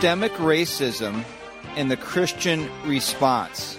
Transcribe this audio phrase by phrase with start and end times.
[0.00, 1.24] Systemic Racism
[1.76, 3.76] and the Christian Response.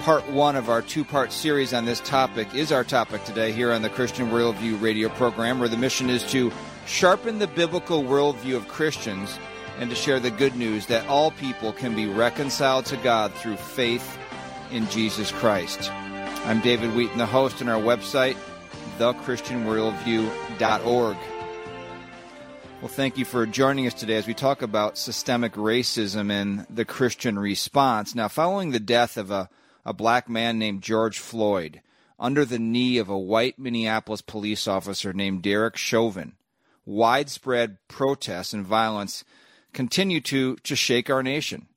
[0.00, 3.70] Part one of our two part series on this topic is our topic today here
[3.70, 6.50] on the Christian Worldview radio program, where the mission is to
[6.84, 9.38] sharpen the biblical worldview of Christians
[9.78, 13.54] and to share the good news that all people can be reconciled to God through
[13.54, 14.18] faith
[14.72, 15.92] in Jesus Christ.
[15.92, 18.36] I'm David Wheaton, the host, on our website,
[18.98, 21.16] thechristianworldview.org.
[22.82, 26.84] Well, thank you for joining us today as we talk about systemic racism and the
[26.84, 28.12] Christian response.
[28.12, 29.48] Now, following the death of a,
[29.84, 31.80] a black man named George Floyd
[32.18, 36.32] under the knee of a white Minneapolis police officer named Derek Chauvin,
[36.84, 39.22] widespread protests and violence
[39.72, 41.68] continue to, to shake our nation.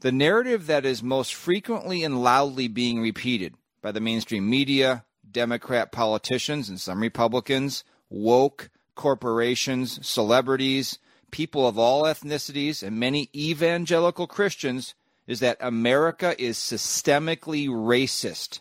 [0.00, 5.92] The narrative that is most frequently and loudly being repeated by the mainstream media, Democrat
[5.92, 10.98] politicians, and some Republicans, woke, corporations, celebrities,
[11.30, 14.94] people of all ethnicities, and many evangelical Christians
[15.26, 18.60] is that America is systemically racist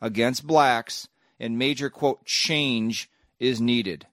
[0.00, 1.08] against blacks
[1.40, 4.06] and major, quote, change is needed.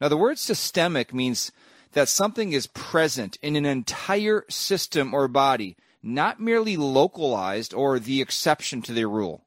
[0.00, 1.52] Now, the word systemic means
[1.92, 8.20] that something is present in an entire system or body, not merely localized or the
[8.20, 9.44] exception to the rule.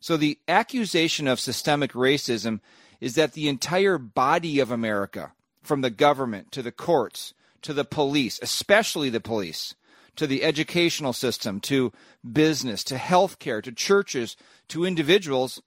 [0.00, 2.60] So, the accusation of systemic racism
[3.00, 7.34] is that the entire body of America, from the government to the courts
[7.66, 9.74] to the police, especially the police,
[10.14, 11.92] to the educational system, to
[12.30, 14.36] business, to healthcare, to churches,
[14.68, 15.60] to individuals,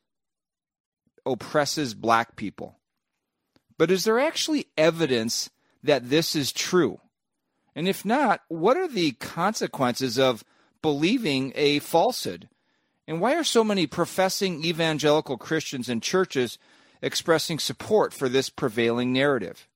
[1.25, 2.77] oppresses black people.
[3.77, 5.49] But is there actually evidence
[5.83, 7.01] that this is true?
[7.75, 10.45] And if not, what are the consequences of
[10.81, 12.47] believing a falsehood?
[13.07, 16.57] And why are so many professing evangelical Christians and churches
[17.01, 19.67] expressing support for this prevailing narrative.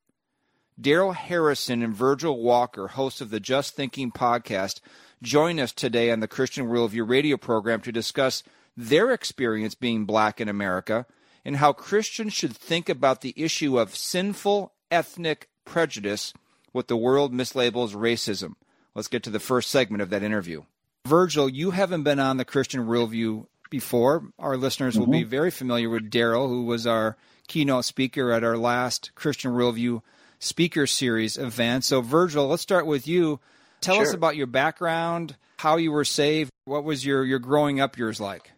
[0.80, 4.80] Darrell Harrison and Virgil Walker, hosts of the Just Thinking podcast,
[5.22, 8.44] join us today on the Christian Worldview radio program to discuss
[8.76, 11.06] their experience being black in America
[11.46, 16.34] and how Christians should think about the issue of sinful ethnic prejudice,
[16.72, 18.56] what the world mislabels racism.
[18.96, 20.64] Let's get to the first segment of that interview.
[21.06, 24.24] Virgil, you haven't been on the Christian Worldview before.
[24.38, 25.00] Our listeners mm-hmm.
[25.00, 25.30] will be mm-hmm.
[25.32, 27.18] very familiar with Darrell, who was our
[27.48, 30.04] keynote speaker at our last Christian Worldview
[30.38, 31.84] Speaker Series event.
[31.84, 33.40] So, Virgil, let's start with you.
[33.82, 34.04] Tell sure.
[34.04, 36.52] us about your background, how you were saved.
[36.66, 38.52] What was your, your growing up years like?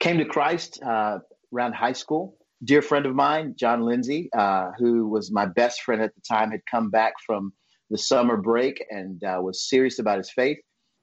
[0.00, 1.20] Came to Christ uh,
[1.54, 2.36] around high school.
[2.64, 6.50] Dear friend of mine, John Lindsay, uh, who was my best friend at the time,
[6.50, 7.52] had come back from
[7.90, 10.58] the summer break and uh, was serious about his faith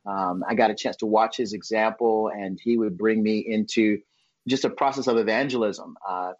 [0.05, 3.99] um, I got a chance to watch his example, and he would bring me into
[4.47, 5.97] just a process of evangelism.
[6.07, 6.33] Uh,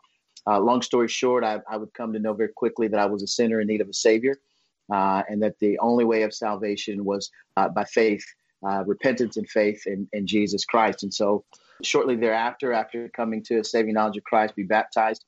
[0.48, 3.24] uh, long story short, I, I, would come to know very quickly that I was
[3.24, 4.38] a sinner in need of a savior,
[4.94, 8.24] uh, and that the only way of salvation was uh, by faith,
[8.64, 11.02] uh, repentance, and faith in, in, Jesus Christ.
[11.02, 11.44] And so,
[11.82, 15.26] shortly thereafter, after coming to a saving knowledge of Christ, be baptized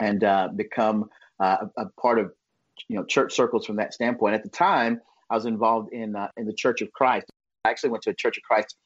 [0.00, 2.32] and uh, become a, a, part of
[2.88, 4.34] you know church circles from that standpoint.
[4.34, 7.26] At the time, I was involved in in the Church of Christ.
[7.66, 8.76] I actually went to a Church of Christ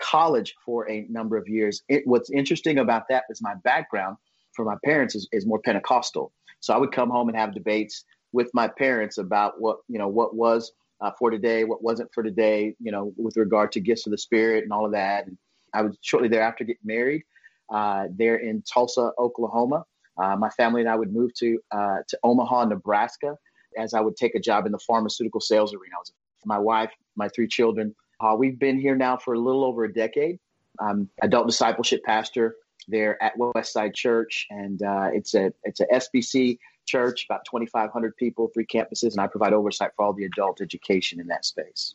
[0.00, 1.82] college for a number of years.
[1.88, 4.18] It, what's interesting about that is my background
[4.54, 6.32] for my parents is, is more Pentecostal.
[6.60, 10.08] So I would come home and have debates with my parents about what you know
[10.08, 14.06] what was uh, for today, what wasn't for today, you know, with regard to gifts
[14.06, 15.26] of the Spirit and all of that.
[15.26, 15.38] And
[15.74, 17.22] I would shortly thereafter get married
[17.70, 19.84] uh, there in Tulsa, Oklahoma.
[20.18, 23.36] Uh, my family and I would move to uh, to Omaha, Nebraska,
[23.78, 25.96] as I would take a job in the pharmaceutical sales arena.
[26.44, 29.92] My wife, my three children, uh, we've been here now for a little over a
[29.92, 30.38] decade.
[30.80, 32.56] I'm adult discipleship pastor
[32.88, 38.50] there at Westside Church, and uh, it's a it's a SBC church, about 2,500 people,
[38.54, 41.94] three campuses, and I provide oversight for all the adult education in that space.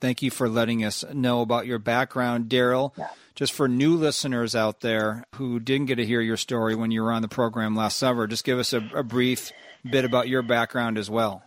[0.00, 2.92] Thank you for letting us know about your background, Darrell.
[2.98, 3.08] Yeah.
[3.36, 7.02] Just for new listeners out there who didn't get to hear your story when you
[7.02, 9.52] were on the program last summer, just give us a, a brief
[9.88, 11.44] bit about your background as well.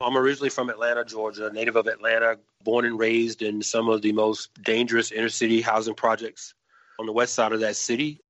[0.00, 4.12] I'm originally from Atlanta, Georgia, native of Atlanta, born and raised in some of the
[4.12, 6.52] most dangerous inner city housing projects
[6.98, 8.20] on the west side of that city.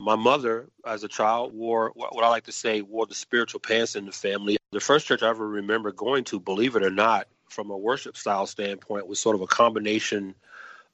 [0.00, 3.94] My mother, as a child, wore what I like to say wore the spiritual pants
[3.94, 4.56] in the family.
[4.72, 8.16] The first church I ever remember going to, believe it or not, from a worship
[8.16, 10.34] style standpoint, was sort of a combination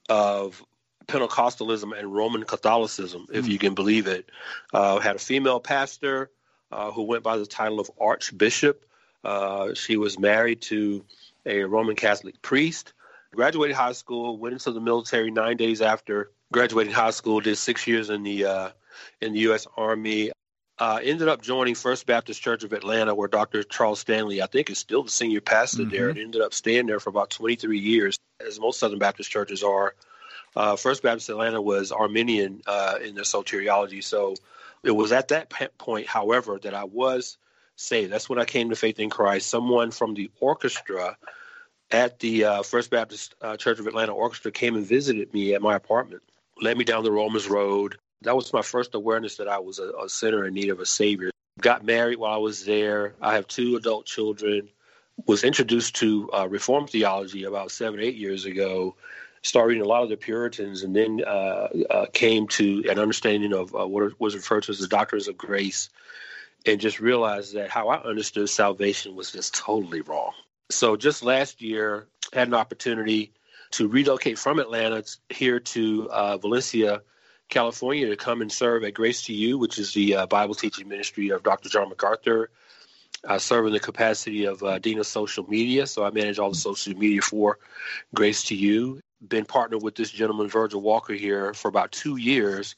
[0.09, 0.63] of
[1.07, 4.29] Pentecostalism and Roman Catholicism, if you can believe it.
[4.71, 6.29] Uh, had a female pastor
[6.71, 8.85] uh, who went by the title of Archbishop.
[9.23, 11.03] Uh, she was married to
[11.45, 12.93] a Roman Catholic priest.
[13.33, 17.39] Graduated high school, went into the military nine days after graduating high school.
[17.39, 18.69] Did six years in the uh,
[19.21, 19.67] in the U.S.
[19.77, 20.31] Army.
[20.79, 23.63] uh, ended up joining First Baptist Church of Atlanta, where Dr.
[23.63, 25.91] Charles Stanley, I think, is still the senior pastor mm-hmm.
[25.91, 29.61] there, and ended up staying there for about 23 years, as most Southern Baptist churches
[29.61, 29.93] are.
[30.55, 34.35] Uh, First Baptist Atlanta was Arminian uh, in their soteriology, so
[34.83, 37.37] it was at that point, however, that I was
[37.79, 38.11] saved.
[38.11, 39.49] That's when I came to faith in Christ.
[39.49, 41.17] Someone from the orchestra
[41.91, 45.61] at the uh, First Baptist uh, Church of Atlanta orchestra came and visited me at
[45.61, 46.21] my apartment,
[46.61, 49.91] led me down the Romans Road, that was my first awareness that I was a,
[50.03, 51.31] a sinner in need of a savior.
[51.61, 53.15] Got married while I was there.
[53.21, 54.69] I have two adult children.
[55.25, 58.95] Was introduced to uh, Reformed theology about seven, eight years ago.
[59.41, 63.53] Started reading a lot of the Puritans, and then uh, uh, came to an understanding
[63.53, 65.89] of uh, what was referred to as the doctrines of grace,
[66.65, 70.31] and just realized that how I understood salvation was just totally wrong.
[70.69, 73.33] So just last year, had an opportunity
[73.71, 77.01] to relocate from Atlanta here to uh, Valencia
[77.49, 80.87] California to come and serve at Grace to You, which is the uh, Bible teaching
[80.87, 81.69] ministry of Dr.
[81.69, 82.51] John MacArthur.
[83.27, 86.51] I serve in the capacity of uh, Dean of Social Media, so I manage all
[86.51, 87.59] the social media for
[88.13, 89.01] Grace to You.
[89.27, 92.75] Been partnered with this gentleman, Virgil Walker, here for about two years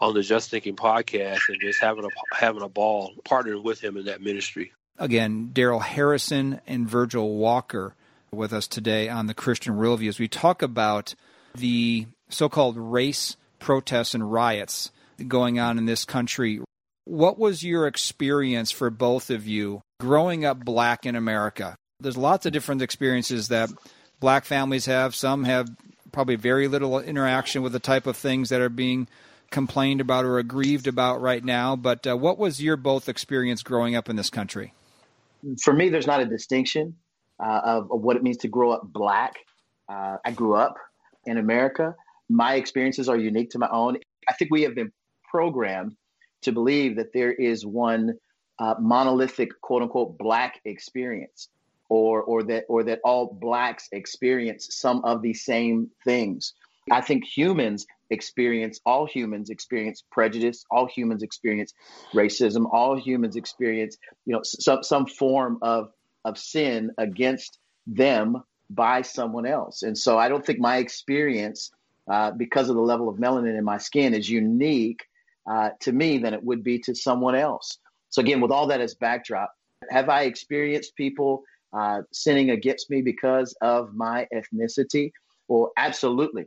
[0.00, 3.96] on the Just Thinking podcast, and just having a having a ball partnering with him
[3.96, 4.72] in that ministry.
[4.98, 7.94] Again, Darrell Harrison and Virgil Walker
[8.30, 11.14] with us today on the Christian Worldview as we talk about
[11.54, 14.90] the so-called race protests and riots
[15.28, 16.60] going on in this country.
[17.04, 21.76] What was your experience for both of you growing up black in America?
[22.00, 23.70] There's lots of different experiences that
[24.20, 25.14] black families have.
[25.14, 25.68] Some have
[26.12, 29.08] probably very little interaction with the type of things that are being
[29.50, 31.76] complained about or aggrieved about right now.
[31.76, 34.72] But uh, what was your both experience growing up in this country?
[35.62, 36.96] For me, there's not a distinction
[37.38, 39.34] uh, of, of, what it means to grow up black.
[39.88, 40.76] Uh, I grew up
[41.26, 41.94] in America
[42.28, 43.98] my experiences are unique to my own.
[44.28, 44.92] I think we have been
[45.30, 45.96] programmed
[46.42, 48.14] to believe that there is one
[48.58, 51.48] uh, monolithic, quote unquote, black experience,
[51.88, 56.54] or or that or that all blacks experience some of the same things.
[56.90, 61.74] I think humans experience all humans experience prejudice all humans experience
[62.14, 65.90] racism all humans experience you know some some form of
[66.24, 71.70] of sin against them by someone else and so i don't think my experience
[72.10, 75.02] uh, because of the level of melanin in my skin is unique
[75.50, 77.78] uh, to me than it would be to someone else.
[78.10, 79.52] So again, with all that as backdrop,
[79.90, 81.42] have I experienced people
[81.76, 85.12] uh, sinning against me because of my ethnicity?
[85.48, 86.46] Well, absolutely.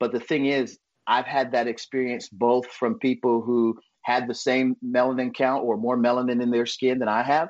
[0.00, 4.76] But the thing is, I've had that experience both from people who had the same
[4.84, 7.48] melanin count or more melanin in their skin than I have.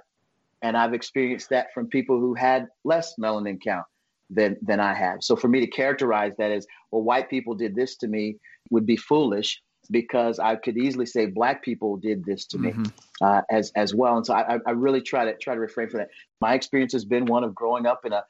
[0.62, 3.87] And I've experienced that from people who had less melanin count
[4.31, 5.19] than than I have.
[5.21, 8.37] So for me to characterize that as well, white people did this to me
[8.71, 9.61] would be foolish
[9.91, 12.83] because I could easily say black people did this to mm-hmm.
[12.83, 12.89] me
[13.21, 14.17] uh, as as well.
[14.17, 16.11] And so I, I really try to try to refrain from that.
[16.41, 18.25] My experience has been one of growing up in a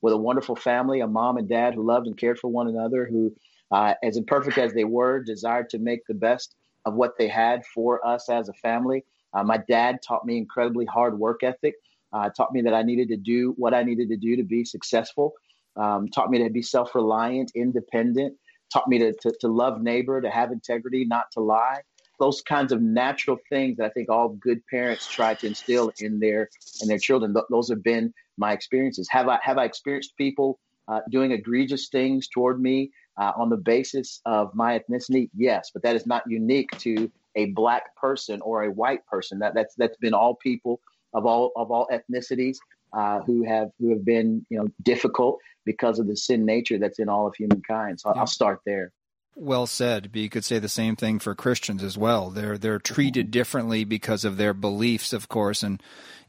[0.00, 3.06] with a wonderful family, a mom and dad who loved and cared for one another,
[3.06, 3.34] who,
[3.70, 6.54] uh, as imperfect as they were, desired to make the best
[6.84, 9.04] of what they had for us as a family.
[9.34, 11.74] Uh, my dad taught me incredibly hard work ethic
[12.12, 14.64] uh, taught me that I needed to do what I needed to do to be
[14.64, 15.34] successful,
[15.76, 18.36] um, taught me to be self reliant, independent,
[18.72, 21.80] taught me to, to, to love neighbor, to have integrity, not to lie.
[22.18, 26.18] Those kinds of natural things that I think all good parents try to instill in
[26.18, 26.48] their
[26.82, 27.32] in their children.
[27.32, 29.08] Th- those have been my experiences.
[29.10, 33.56] Have I have I experienced people uh, doing egregious things toward me uh, on the
[33.56, 35.30] basis of my ethnicity?
[35.36, 39.40] Yes, but that is not unique to a black person or a white person.
[39.40, 40.80] That that's that's been all people
[41.14, 42.58] of all of all ethnicities
[42.92, 46.98] uh, who have who have been you know difficult because of the sin nature that's
[46.98, 48.00] in all of humankind.
[48.00, 48.20] So yeah.
[48.20, 48.92] I'll start there.
[49.34, 50.10] Well said.
[50.12, 52.30] But you could say the same thing for Christians as well.
[52.30, 55.82] They're they're treated differently because of their beliefs, of course, and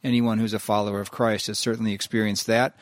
[0.03, 2.75] anyone who's a follower of Christ has certainly experienced that.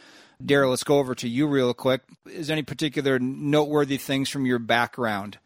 [0.44, 2.02] Darrell, let's go over to you real quick.
[2.26, 5.40] Is there any particular noteworthy things from your background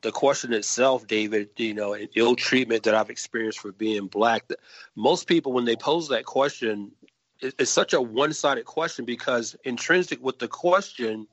[0.00, 4.44] the question itself, David, you know, ill treatment that I've experienced for being black.
[4.94, 6.92] Most people, when they pose that question,
[7.40, 11.26] it's such a one-sided question because intrinsic with the question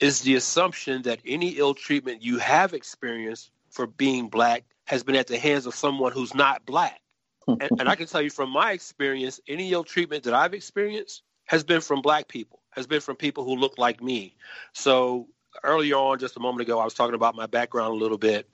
[0.00, 5.16] is the assumption that any ill treatment you have experienced for being black has been
[5.16, 7.00] at the hands of someone who's not black.
[7.48, 11.22] and, and I can tell you from my experience, any ill treatment that I've experienced
[11.48, 14.36] has been from black people, has been from people who look like me.
[14.74, 15.26] So
[15.64, 18.48] earlier on, just a moment ago, I was talking about my background a little bit.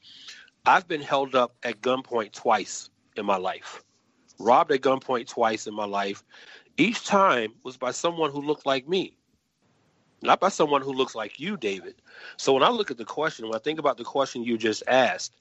[0.65, 3.83] I've been held up at gunpoint twice in my life,
[4.39, 6.23] robbed at gunpoint twice in my life.
[6.77, 9.17] Each time was by someone who looked like me,
[10.23, 11.97] not by someone who looks like you, David.
[12.37, 14.85] So when I look at the question, when I think about the question you just
[14.87, 15.35] asked,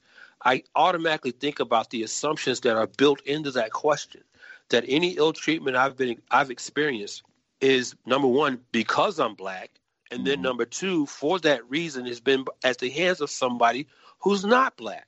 [0.43, 4.21] I automatically think about the assumptions that are built into that question.
[4.69, 7.21] That any ill treatment I've been I've experienced
[7.63, 9.71] is number one because I'm black,
[10.11, 10.43] and then mm-hmm.
[10.43, 13.87] number two for that reason has been at the hands of somebody
[14.19, 15.07] who's not black.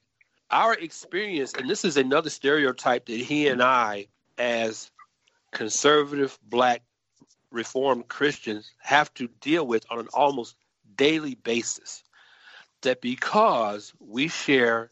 [0.49, 4.07] Our experience, and this is another stereotype that he and I,
[4.37, 4.89] as
[5.51, 6.81] conservative black
[7.51, 10.55] reformed Christians, have to deal with on an almost
[10.95, 12.03] daily basis.
[12.83, 14.91] That because we share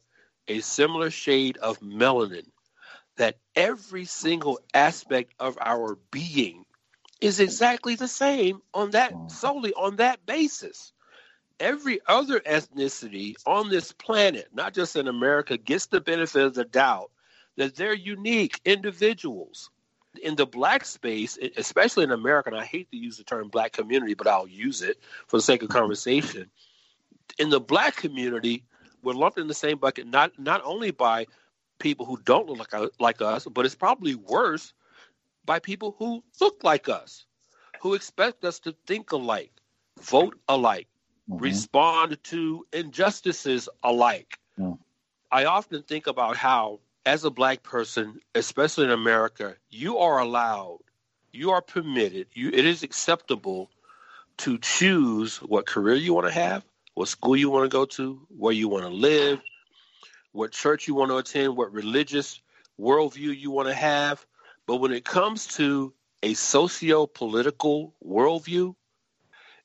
[0.49, 2.47] a similar shade of melanin,
[3.15, 6.65] that every single aspect of our being
[7.23, 9.31] is exactly the same on that mm.
[9.31, 10.91] solely on that basis.
[11.57, 16.65] Every other ethnicity on this planet, not just in America, gets the benefit of the
[16.65, 17.11] doubt
[17.55, 19.69] that they're unique individuals.
[20.21, 23.71] In the black space, especially in America, and I hate to use the term black
[23.71, 26.51] community, but I'll use it for the sake of conversation.
[27.39, 28.63] In the black community,
[29.01, 31.25] we're lumped in the same bucket not not only by
[31.79, 34.73] people who don't look like, like us, but it's probably worse
[35.45, 37.25] by people who look like us,
[37.81, 39.51] who expect us to think alike,
[40.01, 40.87] vote alike,
[41.29, 41.43] mm-hmm.
[41.43, 44.37] respond to injustices alike.
[44.59, 44.77] Mm.
[45.31, 50.79] I often think about how, as a black person, especially in America, you are allowed,
[51.31, 53.69] you are permitted, you, it is acceptable
[54.37, 58.25] to choose what career you want to have, what school you want to go to,
[58.29, 59.41] where you want to live,
[60.31, 62.41] what church you want to attend, what religious
[62.79, 64.25] worldview you want to have.
[64.65, 68.75] But when it comes to a socio political worldview,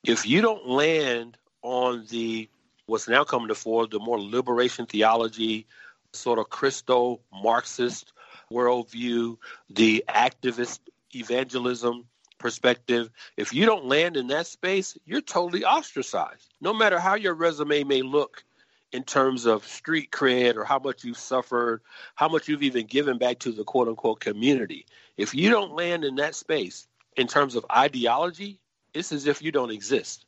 [0.03, 2.49] if you don't land on the
[2.87, 5.67] what's now coming to fore, the more liberation theology,
[6.13, 8.13] sort of Christo Marxist
[8.51, 9.37] worldview,
[9.69, 10.81] the activist
[11.15, 12.07] evangelism
[12.39, 16.55] perspective, if you don't land in that space, you're totally ostracized.
[16.61, 18.45] No matter how your resume may look
[18.93, 21.83] in terms of street cred or how much you've suffered,
[22.15, 24.87] how much you've even given back to the quote unquote community.
[25.17, 28.61] If you don't land in that space in terms of ideology,
[28.95, 30.25] it's as if you don't exist.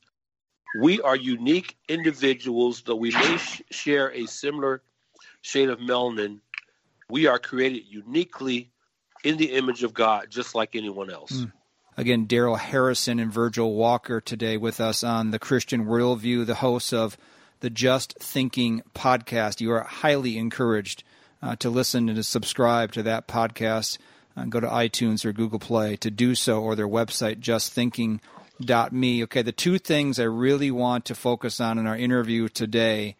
[0.79, 4.83] We are unique individuals, though we may sh- share a similar
[5.41, 6.41] shade of melanin.
[7.09, 8.71] We are created uniquely
[9.25, 11.33] in the image of God, just like anyone else.
[11.33, 11.53] Mm.
[11.97, 16.93] Again, Darrell Harrison and Virgil Walker today with us on the Christian Worldview, the hosts
[16.93, 17.19] of
[17.61, 19.61] the Just Thinking podcast.
[19.61, 21.05] You are highly encouraged
[21.43, 23.99] uh, to listen and to subscribe to that podcast.
[24.37, 29.23] Uh, go to iTunes or Google Play to do so, or their website, justthinking.me.
[29.25, 33.17] Okay, the two things I really want to focus on in our interview today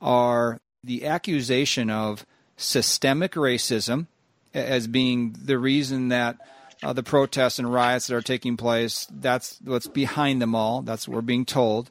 [0.00, 4.06] are the accusation of systemic racism
[4.54, 6.36] as being the reason that
[6.82, 10.82] uh, the protests and riots that are taking place, that's what's behind them all.
[10.82, 11.90] That's what we're being told.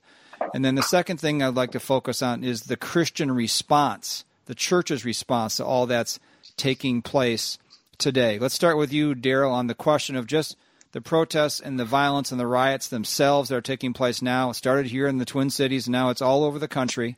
[0.54, 4.56] And then the second thing I'd like to focus on is the Christian response, the
[4.56, 6.20] church's response to all that's
[6.58, 7.58] taking place
[7.98, 8.38] today.
[8.40, 10.58] Let's start with you, Darrell, on the question of just
[10.92, 14.50] the protests and the violence and the riots themselves that are taking place now.
[14.50, 17.18] It started here in the Twin Cities, now it's all over the country.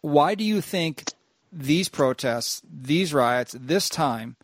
[0.00, 1.04] Why do you think
[1.52, 4.36] these protests, these riots, this time,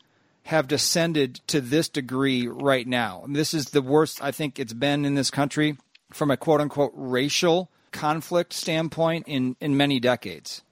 [0.45, 3.25] have descended to this degree right now?
[3.29, 5.77] This is the worst I think it's been in this country
[6.13, 10.63] from a quote unquote racial conflict standpoint in, in many decades?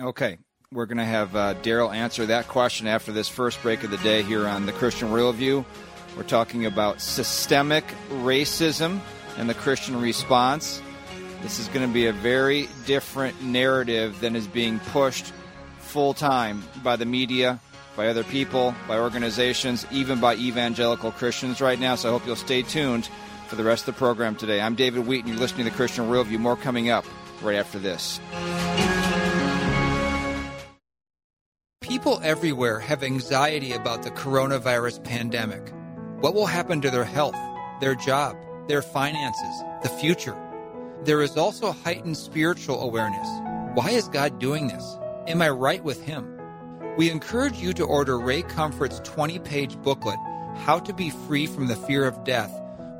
[0.00, 0.38] Okay,
[0.72, 3.98] we're going to have uh, Darrell answer that question after this first break of the
[3.98, 5.64] day here on the Christian Worldview.
[6.16, 9.00] We're talking about systemic racism
[9.36, 10.82] and the Christian response.
[11.42, 15.32] This is going to be a very different narrative than is being pushed
[15.78, 17.60] full time by the media,
[17.96, 21.94] by other people, by organizations, even by evangelical Christians right now.
[21.94, 23.08] So I hope you'll stay tuned
[23.48, 24.60] for the rest of the program today.
[24.60, 25.28] I'm David Wheaton.
[25.28, 26.38] You're listening to the Christian Worldview.
[26.38, 27.04] More coming up
[27.42, 28.20] right after this.
[31.80, 35.72] People everywhere have anxiety about the coronavirus pandemic.
[36.20, 37.36] What will happen to their health,
[37.80, 38.36] their job,
[38.68, 40.36] their finances, the future?
[41.04, 43.26] There is also heightened spiritual awareness.
[43.74, 44.98] Why is God doing this?
[45.26, 46.38] Am I right with Him?
[46.98, 50.18] We encourage you to order Ray Comfort's 20 page booklet,
[50.56, 52.52] How to Be Free from the Fear of Death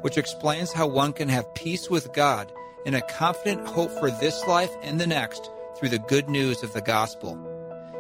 [0.03, 2.53] which explains how one can have peace with God
[2.87, 6.73] and a confident hope for this life and the next through the good news of
[6.73, 7.37] the gospel.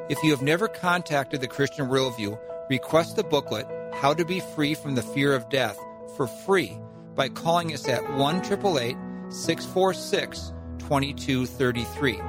[0.08, 2.38] If you have never contacted the Christian Worldview,
[2.70, 5.78] request the booklet, How to Be Free from the Fear of Death,
[6.16, 6.78] for free
[7.14, 12.20] by calling us at 1 646 2233.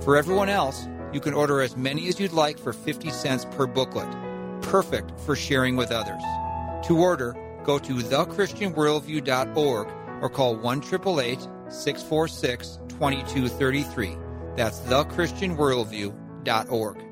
[0.00, 3.66] For everyone else, you can order as many as you'd like for 50 cents per
[3.66, 4.08] booklet.
[4.62, 6.22] Perfect for sharing with others.
[6.86, 7.34] To order,
[7.66, 9.88] go to thechristianworldview.org
[10.22, 14.16] or call 1 646 2233.
[14.56, 17.02] That's thechristianworldview.org.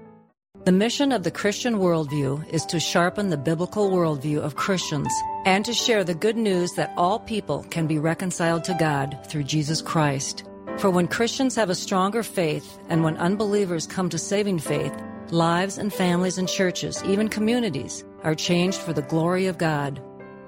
[0.65, 5.13] The mission of the Christian Worldview is to sharpen the biblical worldview of Christians
[5.45, 9.45] and to share the good news that all people can be reconciled to God through
[9.45, 10.45] Jesus Christ.
[10.79, 14.95] For when Christians have a stronger faith and when unbelievers come to saving faith,
[15.31, 20.01] lives and families and churches, even communities, are changed for the glory of God.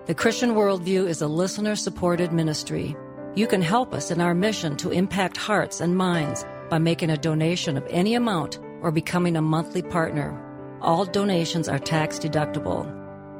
[0.06, 2.94] The Christian Worldview is a listener supported ministry.
[3.34, 7.16] You can help us in our mission to impact hearts and minds by making a
[7.16, 10.40] donation of any amount or becoming a monthly partner.
[10.80, 12.86] All donations are tax deductible.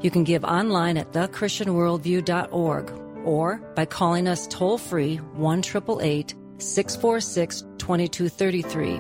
[0.03, 2.93] You can give online at thechristianworldview.org
[3.25, 8.97] or by calling us toll free 1 646 2233.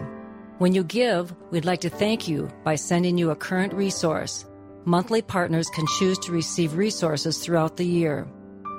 [0.59, 4.47] When you give, we'd like to thank you by sending you a current resource.
[4.87, 8.25] Monthly partners can choose to receive resources throughout the year.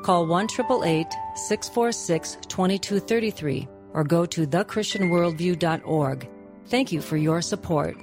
[0.04, 6.30] Call 1 646 2233 or go to thechristianworldview.org.
[6.68, 7.98] Thank you for your support.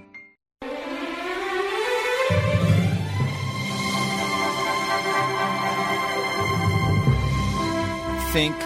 [8.33, 8.57] Think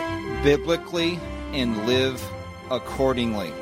[0.43, 1.21] biblically
[1.53, 2.21] and live
[2.73, 3.53] accordingly.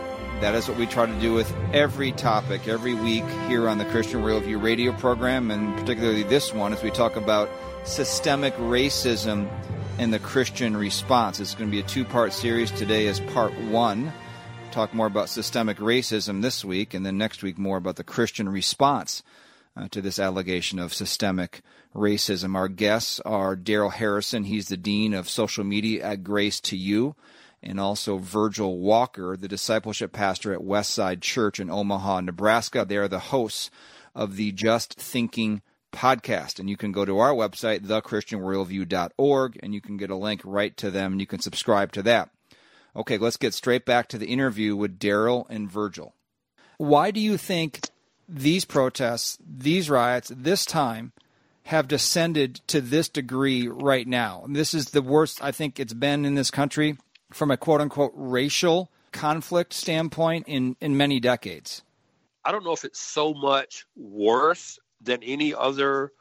[0.40, 3.86] That is what we try to do with every topic every week here on the
[3.86, 7.48] Christian Worldview radio program, and particularly this one as we talk about
[7.84, 9.48] systemic racism
[9.98, 11.40] and the Christian response.
[11.40, 12.70] It's going to be a two part series.
[12.70, 14.12] Today is part one.
[14.72, 18.46] Talk more about systemic racism this week, and then next week more about the Christian
[18.46, 19.22] response
[19.74, 21.62] uh, to this allegation of systemic
[21.94, 22.56] racism.
[22.56, 24.44] Our guests are Darrell Harrison.
[24.44, 27.16] He's the Dean of Social Media at Grace to You
[27.66, 32.84] and also Virgil Walker, the discipleship pastor at Westside Church in Omaha, Nebraska.
[32.86, 33.70] They are the hosts
[34.14, 36.58] of the Just Thinking podcast.
[36.58, 40.76] And you can go to our website, thechristianworldview.org, and you can get a link right
[40.76, 42.30] to them and you can subscribe to that.
[42.94, 46.14] Okay, let's get straight back to the interview with Darrell and Virgil.
[46.78, 47.80] Why do you think
[48.28, 51.12] these protests, these riots, this time
[51.64, 54.44] have descended to this degree right now?
[54.48, 56.96] This is the worst I think it's been in this country
[57.32, 61.82] from a quote unquote racial conflict standpoint in, in many decades?
[62.44, 66.12] I don't know if it's so much worse than any other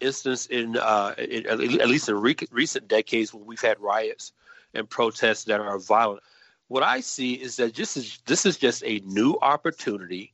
[0.00, 4.32] instance in, uh, in at least in re- recent decades when we've had riots
[4.74, 6.22] and protests that are violent.
[6.68, 10.32] What I see is that this is this is just a new opportunity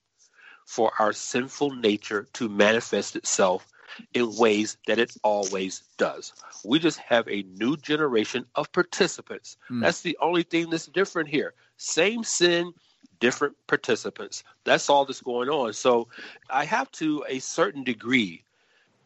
[0.66, 3.66] for our sinful nature to manifest itself
[4.14, 6.32] in ways that it always does.
[6.64, 9.56] We just have a new generation of participants.
[9.70, 9.82] Mm.
[9.82, 11.54] That's the only thing that's different here.
[11.76, 12.72] Same sin,
[13.20, 14.44] different participants.
[14.64, 15.72] That's all that's going on.
[15.72, 16.08] So
[16.50, 18.44] I have to a certain degree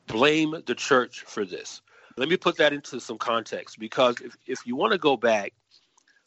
[0.07, 1.81] blame the church for this.
[2.17, 5.53] Let me put that into some context because if, if you want to go back,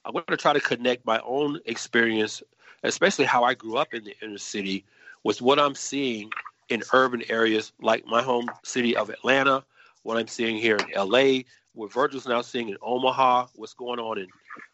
[0.04, 2.42] I'm going to try to connect my own experience,
[2.84, 4.86] especially how I grew up in the inner city,
[5.24, 6.30] with what I'm seeing
[6.70, 9.64] in urban areas like my home city of Atlanta,
[10.04, 14.18] what I'm seeing here in LA, what Virgil's now seeing in Omaha, what's going on
[14.18, 14.28] in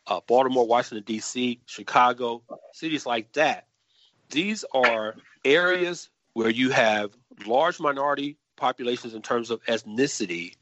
[0.08, 3.68] uh, Baltimore, Washington, D.C., Chicago, cities like that.
[4.30, 7.12] These are areas where you have
[7.46, 10.56] large minority populations in terms of ethnicity,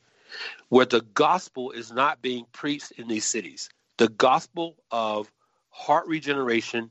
[0.69, 3.69] where the gospel is not being preached in these cities.
[3.97, 5.31] The gospel of
[5.69, 6.89] heart regeneration,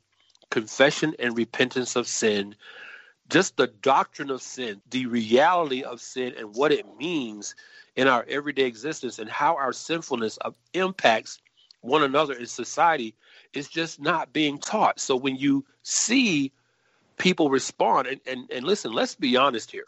[0.50, 2.54] confession, and repentance of sin
[3.28, 7.54] just the doctrine of sin, the reality of sin, and what it means
[7.96, 10.38] in our everyday existence, and how our sinfulness
[10.72, 11.40] impacts
[11.80, 13.14] one another in society
[13.52, 14.98] is just not being taught.
[14.98, 16.52] So when you see
[17.18, 19.86] people respond, and, and, and listen, let's be honest here.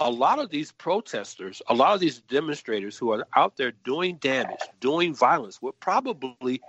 [0.00, 4.16] A lot of these protesters, a lot of these demonstrators who are out there doing
[4.16, 6.60] damage, doing violence, would probably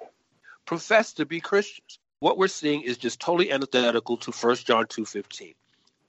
[0.65, 1.99] profess to be Christians.
[2.21, 5.53] What we're seeing is just totally antithetical to 1 John 2:15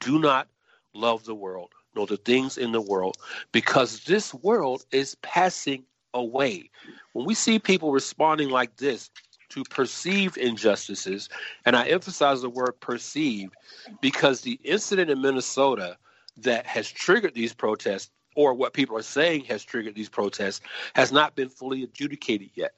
[0.01, 0.49] do not
[0.95, 3.17] love the world nor the things in the world
[3.53, 5.85] because this world is passing
[6.15, 6.71] away.
[7.13, 9.11] When we see people responding like this
[9.51, 11.29] to perceived injustices,
[11.67, 13.55] and I emphasize the word perceived
[14.01, 15.97] because the incident in Minnesota
[16.39, 20.61] that has triggered these protests, or what people are saying has triggered these protests,
[20.95, 22.73] has not been fully adjudicated yet.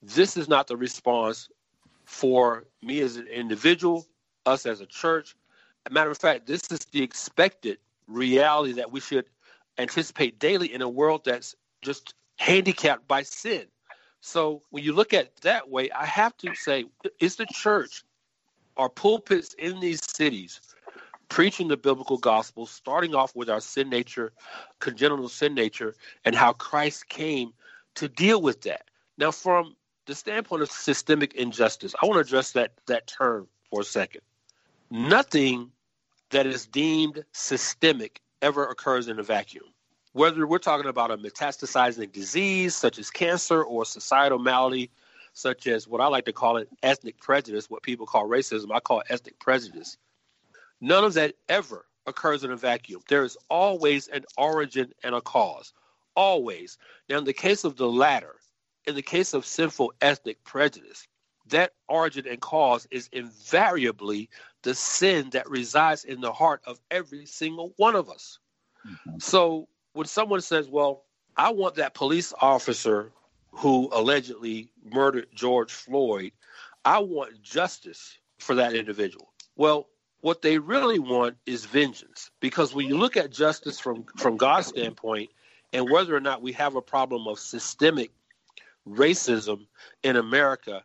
[0.00, 1.48] This is not the response
[2.04, 4.06] for me as an individual,
[4.46, 5.34] us as a church,
[5.90, 9.26] matter of fact, this is the expected reality that we should
[9.78, 13.66] anticipate daily in a world that's just handicapped by sin.
[14.20, 16.84] So when you look at that way, I have to say,
[17.18, 18.04] is the church
[18.76, 20.60] our pulpits in these cities
[21.28, 24.32] preaching the biblical gospel, starting off with our sin nature,
[24.80, 27.52] congenital sin nature, and how Christ came
[27.96, 28.84] to deal with that.
[29.18, 33.80] Now, from the standpoint of systemic injustice, I want to address that that term for
[33.80, 34.22] a second
[34.92, 35.70] nothing
[36.30, 39.64] that is deemed systemic ever occurs in a vacuum.
[40.12, 44.90] Whether we're talking about a metastasizing disease such as cancer or societal malady
[45.32, 48.80] such as what I like to call it ethnic prejudice, what people call racism, I
[48.80, 49.96] call ethnic prejudice.
[50.82, 53.00] None of that ever occurs in a vacuum.
[53.08, 55.72] There is always an origin and a cause.
[56.14, 56.76] Always.
[57.08, 58.34] Now, in the case of the latter,
[58.86, 61.08] in the case of sinful ethnic prejudice,
[61.48, 64.28] that origin and cause is invariably
[64.62, 68.38] the sin that resides in the heart of every single one of us.
[68.86, 69.18] Mm-hmm.
[69.18, 71.04] So when someone says, Well,
[71.36, 73.12] I want that police officer
[73.52, 76.32] who allegedly murdered George Floyd,
[76.84, 79.32] I want justice for that individual.
[79.56, 79.88] Well,
[80.20, 82.30] what they really want is vengeance.
[82.40, 85.30] Because when you look at justice from, from God's standpoint,
[85.72, 88.10] and whether or not we have a problem of systemic
[88.88, 89.66] racism
[90.02, 90.82] in America,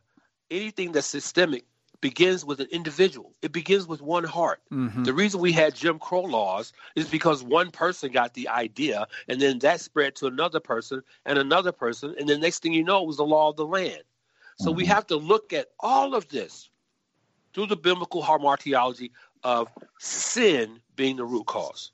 [0.50, 1.66] anything that's systemic
[2.02, 3.34] begins with an individual.
[3.42, 4.62] It begins with one heart.
[4.72, 5.04] Mm-hmm.
[5.04, 9.42] The reason we had Jim Crow laws is because one person got the idea, and
[9.42, 13.04] then that spread to another person and another person, and the next thing you know,
[13.04, 14.04] it was the law of the land.
[14.60, 14.78] So mm-hmm.
[14.78, 16.70] we have to look at all of this
[17.54, 19.12] through the biblical hamartiology
[19.44, 19.68] of
[20.00, 21.92] sin being the root cause.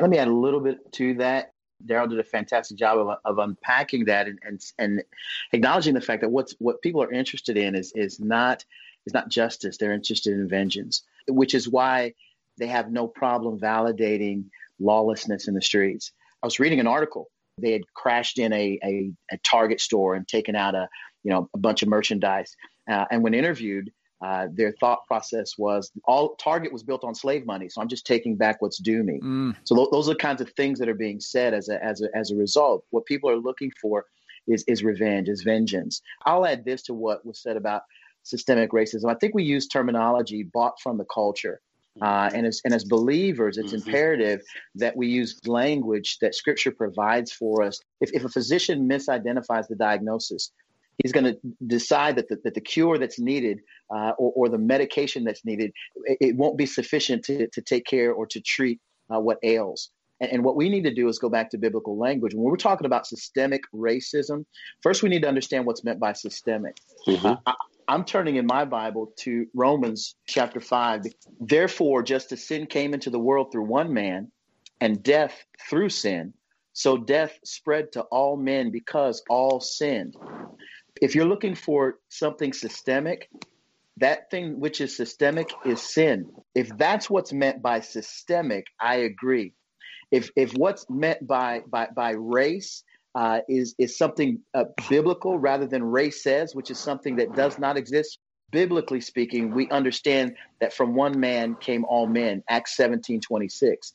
[0.00, 1.52] Let me add a little bit to that.
[1.86, 5.04] Darrell did a fantastic job of, of unpacking that and, and and
[5.52, 8.64] acknowledging the fact that what's what people are interested in is is not
[9.08, 9.78] is not justice.
[9.78, 12.14] They're interested in vengeance, which is why
[12.58, 14.44] they have no problem validating
[14.78, 16.12] lawlessness in the streets.
[16.42, 17.30] I was reading an article.
[17.58, 20.88] They had crashed in a, a, a Target store and taken out a
[21.24, 22.54] you know a bunch of merchandise.
[22.88, 23.90] Uh, and when interviewed,
[24.24, 28.06] uh, their thought process was all Target was built on slave money, so I'm just
[28.06, 29.20] taking back what's due me.
[29.20, 29.56] Mm.
[29.64, 32.02] So th- those are the kinds of things that are being said as a, as
[32.02, 32.84] a as a result.
[32.90, 34.04] What people are looking for
[34.46, 36.02] is is revenge, is vengeance.
[36.26, 37.82] I'll add this to what was said about
[38.28, 39.10] systemic racism.
[39.10, 41.60] I think we use terminology bought from the culture.
[42.00, 43.88] Uh, and as and as believers, it's mm-hmm.
[43.88, 44.40] imperative
[44.76, 47.80] that we use language that Scripture provides for us.
[48.00, 50.52] If, if a physician misidentifies the diagnosis,
[51.02, 51.36] he's going to
[51.66, 53.60] decide that the, that the cure that's needed
[53.90, 55.72] uh, or, or, the medication that's needed
[56.04, 59.90] it, it, won't be sufficient to, to take care or to treat uh, what ails
[60.20, 62.56] and, and, what we need to do is go back to biblical language when we're
[62.56, 64.44] talking about systemic racism
[64.82, 67.34] first we need to understand what's meant by systemic mm-hmm.
[67.46, 67.54] I,
[67.88, 71.02] I'm turning in my Bible to Romans chapter 5.
[71.40, 74.30] Therefore, just as sin came into the world through one man,
[74.80, 76.34] and death through sin,
[76.74, 80.14] so death spread to all men because all sinned
[81.00, 83.28] if you're looking for something systemic,
[83.98, 86.30] that thing which is systemic is sin.
[86.54, 89.54] If that's what's meant by systemic, I agree.
[90.10, 92.84] If if what's meant by by by race
[93.18, 97.58] uh, is is something uh, biblical rather than race says, which is something that does
[97.58, 98.20] not exist.
[98.52, 103.92] Biblically speaking, we understand that from one man came all men, Acts 17, 26.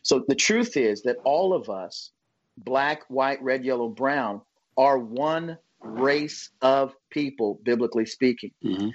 [0.00, 2.12] So the truth is that all of us,
[2.56, 4.40] black, white, red, yellow, brown,
[4.78, 8.52] are one race of people, biblically speaking.
[8.64, 8.88] Mm-hmm.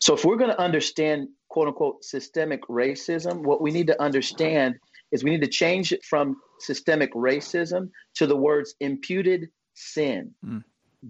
[0.00, 4.76] So, if we're going to understand quote unquote systemic racism, what we need to understand
[5.12, 10.34] is we need to change it from systemic racism to the words imputed sin.
[10.44, 10.64] Mm.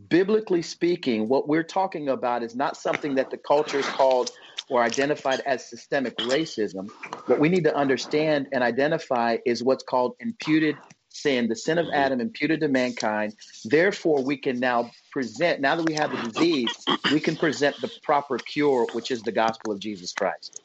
[0.08, 4.30] Biblically speaking, what we're talking about is not something that the culture is called
[4.68, 6.90] or identified as systemic racism.
[7.26, 10.76] What we need to understand and identify is what's called imputed
[11.08, 11.94] sin, the sin of mm-hmm.
[11.94, 13.34] Adam imputed to mankind.
[13.64, 16.70] Therefore, we can now present, now that we have the disease,
[17.10, 20.60] we can present the proper cure, which is the gospel of Jesus Christ.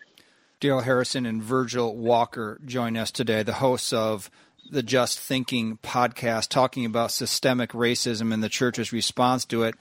[0.63, 4.31] Darrell Harrison and Virgil Walker join us today, the hosts of
[4.71, 9.75] the Just Thinking podcast, talking about systemic racism and the church's response to it.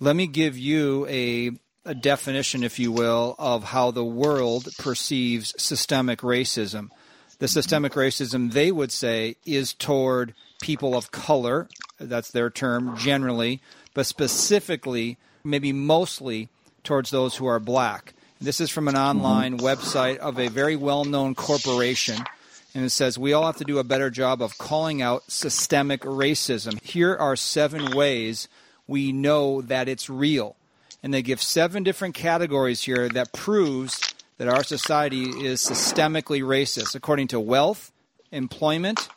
[0.00, 1.52] Let me give you a,
[1.84, 6.88] a definition, if you will, of how the world perceives systemic racism
[7.38, 11.68] the systemic racism they would say is toward people of color.
[12.00, 13.60] That's their term generally,
[13.94, 16.48] but specifically, maybe mostly
[16.82, 18.14] towards those who are black.
[18.40, 22.18] This is from an online website of a very well known corporation.
[22.74, 26.02] And it says, We all have to do a better job of calling out systemic
[26.02, 26.82] racism.
[26.82, 28.48] Here are seven ways
[28.86, 30.54] we know that it's real.
[31.02, 33.98] And they give seven different categories here that proves
[34.36, 37.90] that our society is systemically racist according to wealth,
[38.32, 39.08] employment,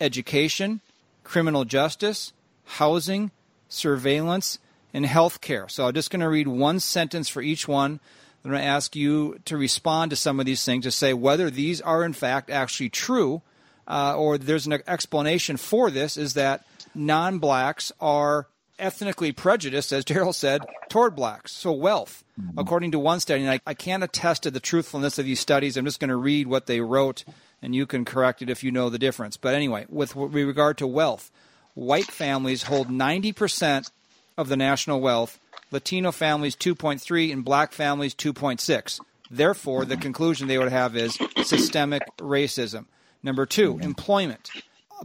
[0.00, 0.82] education,
[1.24, 2.34] criminal justice,
[2.64, 3.30] housing,
[3.70, 4.58] surveillance,
[4.92, 5.66] and health care.
[5.68, 8.00] So I'm just going to read one sentence for each one.
[8.46, 11.50] I'm going to ask you to respond to some of these things to say whether
[11.50, 13.42] these are in fact actually true
[13.88, 18.46] uh, or there's an explanation for this is that non blacks are
[18.78, 21.52] ethnically prejudiced, as Darrell said, toward blacks.
[21.52, 22.56] So, wealth, mm-hmm.
[22.56, 25.76] according to one study, and I, I can't attest to the truthfulness of these studies.
[25.76, 27.24] I'm just going to read what they wrote,
[27.60, 29.36] and you can correct it if you know the difference.
[29.36, 31.32] But anyway, with regard to wealth,
[31.74, 33.90] white families hold 90%
[34.36, 35.38] of the national wealth,
[35.70, 39.00] Latino families 2.3, and black families 2.6.
[39.30, 42.86] Therefore, the conclusion they would have is systemic racism.
[43.22, 44.50] Number two, employment.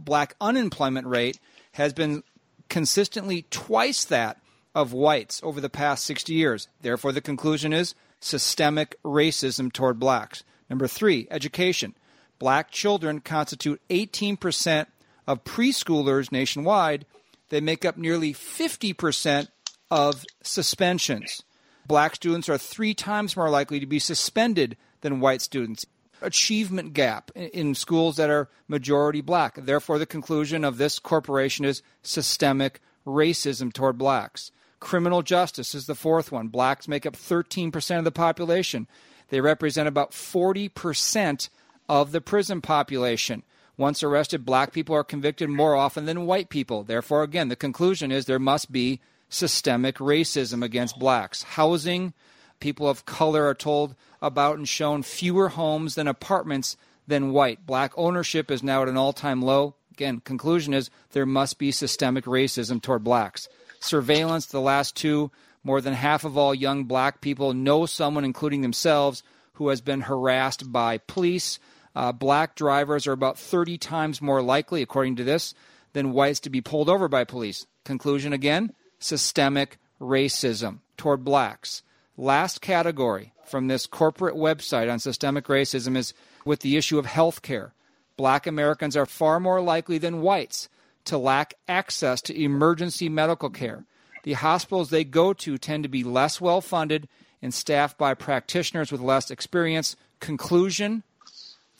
[0.00, 1.38] Black unemployment rate
[1.72, 2.22] has been
[2.68, 4.38] consistently twice that
[4.74, 6.68] of whites over the past 60 years.
[6.80, 10.44] Therefore, the conclusion is systemic racism toward blacks.
[10.70, 11.94] Number three, education.
[12.38, 14.86] Black children constitute 18%
[15.26, 17.04] of preschoolers nationwide.
[17.50, 19.48] They make up nearly 50%
[19.92, 21.42] of suspensions.
[21.86, 25.84] Black students are three times more likely to be suspended than white students.
[26.22, 29.56] Achievement gap in schools that are majority black.
[29.56, 34.50] Therefore, the conclusion of this corporation is systemic racism toward blacks.
[34.80, 36.48] Criminal justice is the fourth one.
[36.48, 38.88] Blacks make up 13% of the population.
[39.28, 41.50] They represent about 40%
[41.90, 43.42] of the prison population.
[43.76, 46.82] Once arrested, black people are convicted more often than white people.
[46.82, 48.98] Therefore, again, the conclusion is there must be
[49.32, 51.42] systemic racism against blacks.
[51.42, 52.12] Housing,
[52.60, 57.66] people of color are told about and shown fewer homes than apartments than white.
[57.66, 59.74] Black ownership is now at an all time low.
[59.90, 63.48] Again, conclusion is there must be systemic racism toward blacks.
[63.80, 65.30] Surveillance, the last two,
[65.64, 69.22] more than half of all young black people know someone, including themselves,
[69.54, 71.58] who has been harassed by police.
[71.94, 75.54] Uh, black drivers are about 30 times more likely, according to this,
[75.92, 77.66] than whites to be pulled over by police.
[77.84, 81.82] Conclusion again systemic racism toward blacks.
[82.16, 87.42] Last category from this corporate website on systemic racism is with the issue of health
[87.42, 87.74] care.
[88.16, 90.68] Black Americans are far more likely than whites
[91.04, 93.84] to lack access to emergency medical care.
[94.24, 97.08] The hospitals they go to tend to be less well funded
[97.40, 99.96] and staffed by practitioners with less experience.
[100.20, 101.02] Conclusion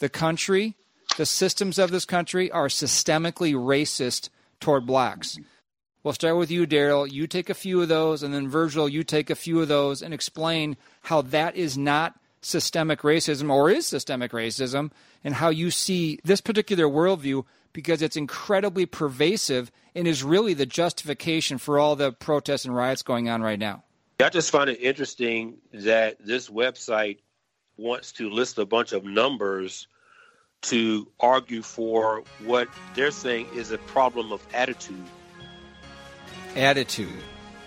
[0.00, 0.74] the country,
[1.16, 5.38] the systems of this country are systemically racist toward blacks.
[6.04, 7.06] We'll start with you, Darrell.
[7.06, 10.02] You take a few of those, and then Virgil, you take a few of those
[10.02, 14.90] and explain how that is not systemic racism or is systemic racism
[15.22, 20.66] and how you see this particular worldview because it's incredibly pervasive and is really the
[20.66, 23.84] justification for all the protests and riots going on right now.
[24.18, 27.18] I just find it interesting that this website
[27.76, 29.86] wants to list a bunch of numbers
[30.62, 35.04] to argue for what they're saying is a problem of attitude
[36.56, 37.22] attitude.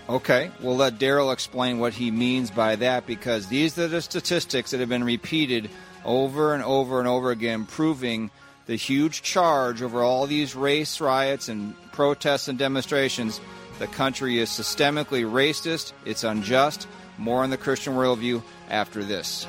[0.08, 4.70] Okay, we'll let Darrell explain what he means by that because these are the statistics
[4.70, 5.68] that have been repeated
[6.04, 8.30] over and over and over again, proving
[8.66, 13.40] the huge charge over all these race riots and protests and demonstrations.
[13.78, 16.86] The country is systemically racist, it's unjust.
[17.18, 19.46] More on the Christian worldview after this.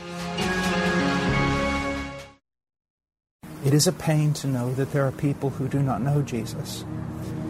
[3.66, 6.86] It is a pain to know that there are people who do not know Jesus.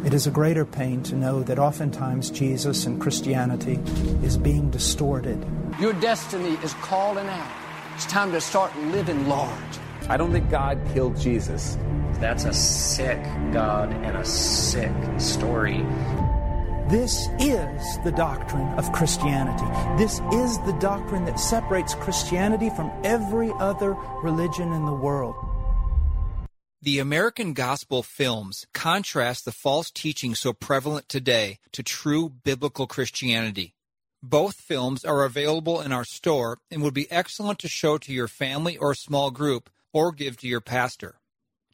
[0.05, 3.79] It is a greater pain to know that oftentimes Jesus and Christianity
[4.23, 5.45] is being distorted.
[5.79, 7.51] Your destiny is calling out.
[7.95, 9.79] It's time to start living large.
[10.07, 11.77] I don't think God killed Jesus.
[12.19, 15.83] That's a sick God and a sick story.
[16.89, 19.65] This is the doctrine of Christianity.
[19.97, 23.91] This is the doctrine that separates Christianity from every other
[24.23, 25.35] religion in the world.
[26.79, 33.73] The American gospel films contrast the false teaching so prevalent today to true biblical Christianity.
[34.21, 38.27] Both films are available in our store and would be excellent to show to your
[38.27, 41.15] family or small group or give to your pastor.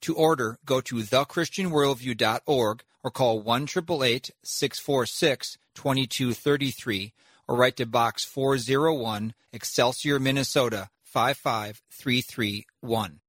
[0.02, 7.14] To order, go to thechristianworldview.org or call 1 646 2233
[7.50, 13.20] or write to Box 401, Excelsior, Minnesota 55331.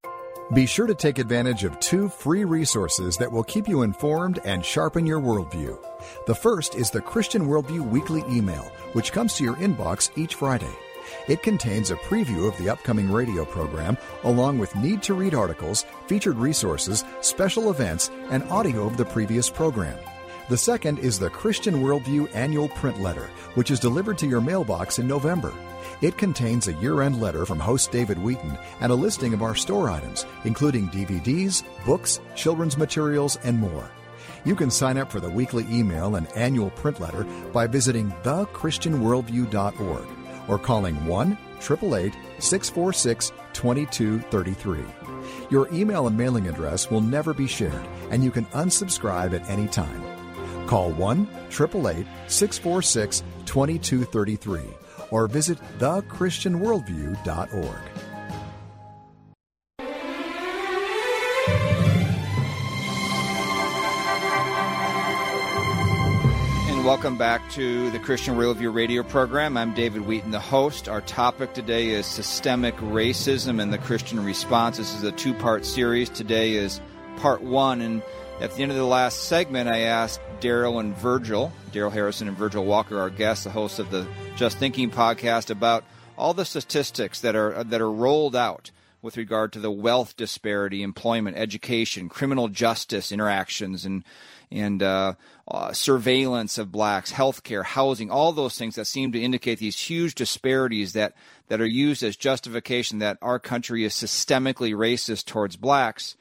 [0.52, 4.62] Be sure to take advantage of two free resources that will keep you informed and
[4.62, 5.78] sharpen your worldview.
[6.26, 10.70] The first is the Christian Worldview Weekly Email, which comes to your inbox each Friday.
[11.28, 15.86] It contains a preview of the upcoming radio program, along with need to read articles,
[16.08, 19.98] featured resources, special events, and audio of the previous program.
[20.50, 24.98] The second is the Christian Worldview Annual Print Letter, which is delivered to your mailbox
[24.98, 25.54] in November.
[26.02, 29.54] It contains a year end letter from host David Wheaton and a listing of our
[29.54, 33.90] store items, including DVDs, books, children's materials, and more.
[34.44, 40.06] You can sign up for the weekly email and annual print letter by visiting thechristianworldview.org
[40.46, 44.84] or calling 1 888 646 2233.
[45.48, 49.68] Your email and mailing address will never be shared, and you can unsubscribe at any
[49.68, 50.13] time.
[50.66, 54.62] Call 1 888 646 2233
[55.10, 57.78] or visit thechristianworldview.org.
[66.68, 69.56] And welcome back to the Christian Worldview radio program.
[69.56, 70.88] I'm David Wheaton, the host.
[70.88, 74.78] Our topic today is systemic racism and the Christian response.
[74.78, 76.10] This is a two part series.
[76.10, 76.80] Today is
[77.18, 77.80] part one.
[77.80, 78.02] And
[78.40, 82.36] at the end of the last segment, I asked Darrell and Virgil, Darrell Harrison and
[82.36, 85.84] Virgil Walker, our guests, the hosts of the Just Thinking podcast, about
[86.18, 88.70] all the statistics that are that are rolled out
[89.02, 94.02] with regard to the wealth disparity, employment, education, criminal justice interactions, and
[94.50, 95.14] and uh,
[95.48, 100.14] uh, surveillance of blacks, healthcare, housing, all those things that seem to indicate these huge
[100.14, 101.14] disparities that
[101.48, 106.16] that are used as justification that our country is systemically racist towards blacks.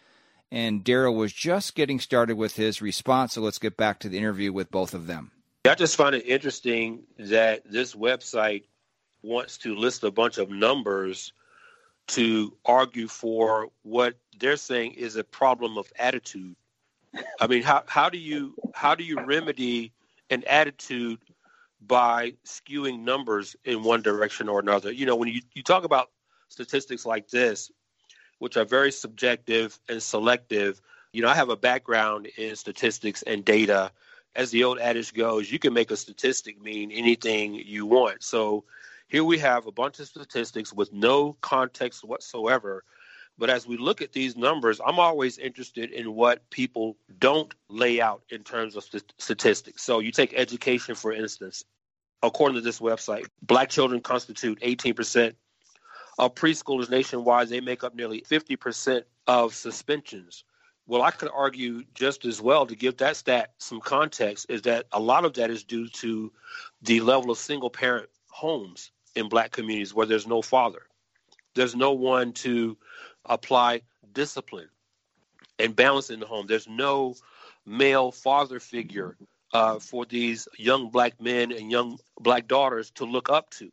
[0.54, 4.20] And Darrell was just getting started with his response, so let's get back to the
[4.20, 5.32] interview with both of them.
[5.66, 8.66] I just find it interesting that this website
[9.24, 11.34] wants to list a bunch of numbers
[12.10, 16.56] to argue for what they're saying is a problem of attitude.
[17.42, 19.92] I mean, how, how do you how do you remedy
[20.30, 21.18] an attitude
[21.82, 24.92] by skewing numbers in one direction or another?
[24.92, 26.12] You know, when you, you talk about
[26.50, 27.72] statistics like this,
[28.44, 30.82] which are very subjective and selective,
[31.14, 33.90] you know, I have a background in statistics and data.
[34.36, 38.22] As the old adage goes, you can make a statistic mean anything you want.
[38.22, 38.66] So
[39.08, 42.84] here we have a bunch of statistics with no context whatsoever.
[43.38, 48.02] But as we look at these numbers, I'm always interested in what people don't lay
[48.02, 49.84] out in terms of st- statistics.
[49.84, 51.64] So you take education, for instance.
[52.22, 55.34] According to this website, black children constitute 18%
[56.18, 57.50] of preschoolers nationwide.
[57.50, 60.44] They make up nearly 50% of suspensions.
[60.86, 64.86] Well, I could argue just as well to give that stat some context is that
[64.92, 66.32] a lot of that is due to
[66.82, 70.82] the level of single parent homes in black communities where there's no father.
[71.56, 72.78] There's no one to
[73.26, 74.70] apply discipline
[75.60, 76.48] and balance in the home.
[76.48, 77.16] There's no
[77.66, 79.16] male father figure
[79.54, 83.72] uh, for these young black men and young black daughters to look up to.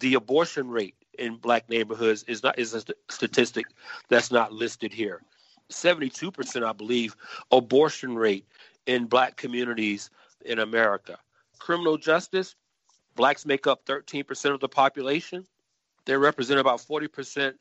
[0.00, 3.66] The abortion rate in black neighborhoods is not is a statistic
[4.08, 5.22] that's not listed here.
[5.70, 7.14] 72%, I believe,
[7.52, 8.46] abortion rate
[8.86, 10.08] in black communities
[10.44, 11.18] in America.
[11.58, 12.54] Criminal justice,
[13.18, 15.44] Blacks make up 13% of the population.
[16.04, 17.54] They represent about 40%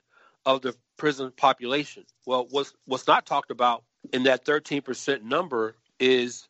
[0.46, 2.04] of the prison population.
[2.28, 6.48] Well, what's, what's not talked about in that 13% number is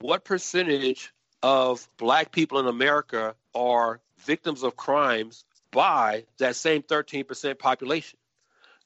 [0.00, 1.10] what percentage
[1.42, 8.18] of black people in America are victims of crimes by that same 13% population.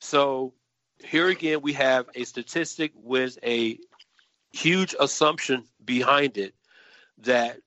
[0.01, 0.53] So
[1.03, 3.79] here again, we have a statistic with a
[4.53, 6.55] huge assumption behind it
[7.19, 7.59] that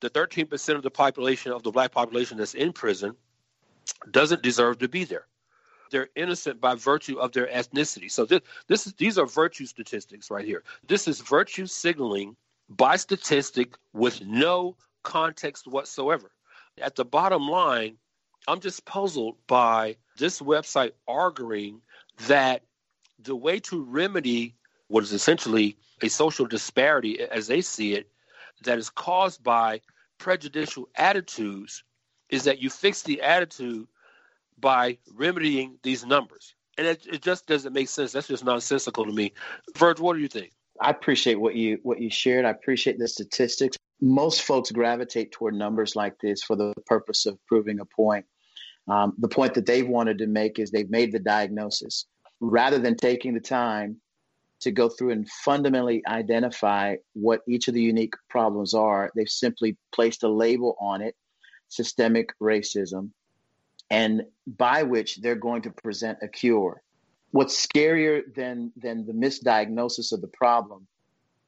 [0.00, 3.16] the 13% of the population of the black population that's in prison
[4.10, 5.26] doesn't deserve to be there.
[5.90, 8.10] They're innocent by virtue of their ethnicity.
[8.10, 10.64] So this, this is, these are virtue statistics right here.
[10.86, 12.36] This is virtue signaling
[12.68, 16.32] by statistic with no context whatsoever.
[16.80, 17.96] At the bottom line,
[18.48, 21.80] I'm just puzzled by this website arguing
[22.26, 22.62] that
[23.18, 24.54] the way to remedy
[24.88, 28.08] what is essentially a social disparity as they see it
[28.64, 29.80] that is caused by
[30.18, 31.82] prejudicial attitudes
[32.30, 33.86] is that you fix the attitude
[34.58, 36.54] by remedying these numbers.
[36.78, 38.12] And it, it just doesn't make sense.
[38.12, 39.32] That's just nonsensical to me.
[39.76, 40.52] Verge, what do you think?
[40.80, 42.44] I appreciate what you what you shared.
[42.44, 43.78] I appreciate the statistics.
[44.00, 48.26] Most folks gravitate toward numbers like this for the purpose of proving a point.
[48.88, 52.06] Um, the point that they've wanted to make is they've made the diagnosis
[52.40, 54.00] rather than taking the time
[54.60, 59.10] to go through and fundamentally identify what each of the unique problems are.
[59.14, 61.14] They've simply placed a label on it,
[61.68, 63.10] systemic racism,
[63.90, 66.82] and by which they're going to present a cure.
[67.32, 70.86] What's scarier than than the misdiagnosis of the problem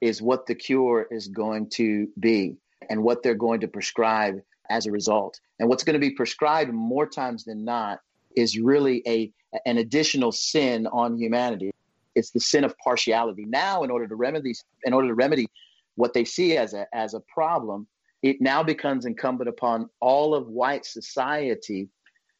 [0.01, 2.57] is what the cure is going to be
[2.91, 5.41] and what they're going to prescribe as a result.
[5.59, 8.01] And what's going to be prescribed more times than not
[8.37, 9.33] is really a
[9.65, 11.73] an additional sin on humanity
[12.19, 13.45] it's the sin of partiality.
[13.47, 14.55] Now, in order to remedy
[14.85, 15.47] in order to remedy
[15.95, 17.87] what they see as a as a problem,
[18.23, 21.89] it now becomes incumbent upon all of white society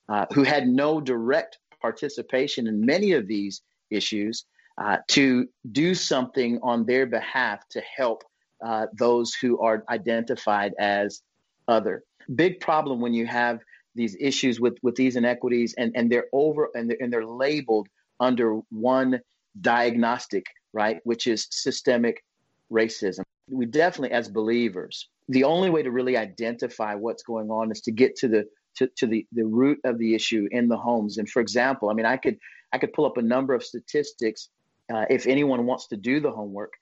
[0.09, 4.45] uh, who had no direct participation in many of these issues
[4.79, 8.25] uh, to do something on their behalf to help
[8.65, 11.23] uh, those who are identified as
[11.69, 12.03] other.
[12.35, 13.61] Big problem when you have
[13.95, 17.89] these issues with with these inequities and and they're over and they're, and they're labeled
[18.21, 19.21] under one
[19.61, 22.23] diagnostic, right, which is systemic
[22.71, 23.23] racism.
[23.51, 27.91] we definitely, as believers, the only way to really identify what's going on is to
[27.91, 28.45] get to the
[28.77, 31.19] to, to the, the root of the issue in the homes.
[31.19, 32.39] And for example, I mean, I could
[32.73, 34.51] I could pull up a number of statistics
[34.93, 36.73] uh, if anyone wants to do the homework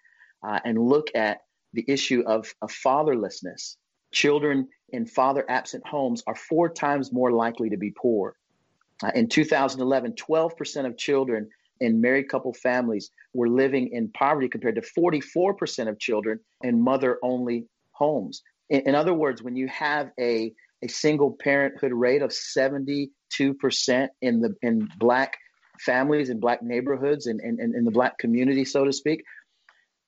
[0.47, 1.43] uh, and look at
[1.73, 3.77] the issue of, of fatherlessness.
[4.13, 8.37] Children in father absent homes are four times more likely to be poor.
[9.03, 11.49] Uh, in 2011, 12% of children
[11.81, 17.19] in married couple families were living in poverty compared to 44% of children in mother
[17.23, 18.43] only homes.
[18.71, 23.09] In, in, other words, when you have a, a single parenthood rate of 72%
[24.23, 25.37] in the in black
[25.81, 29.23] families in black neighborhoods and in, in, in the black community, so to speak,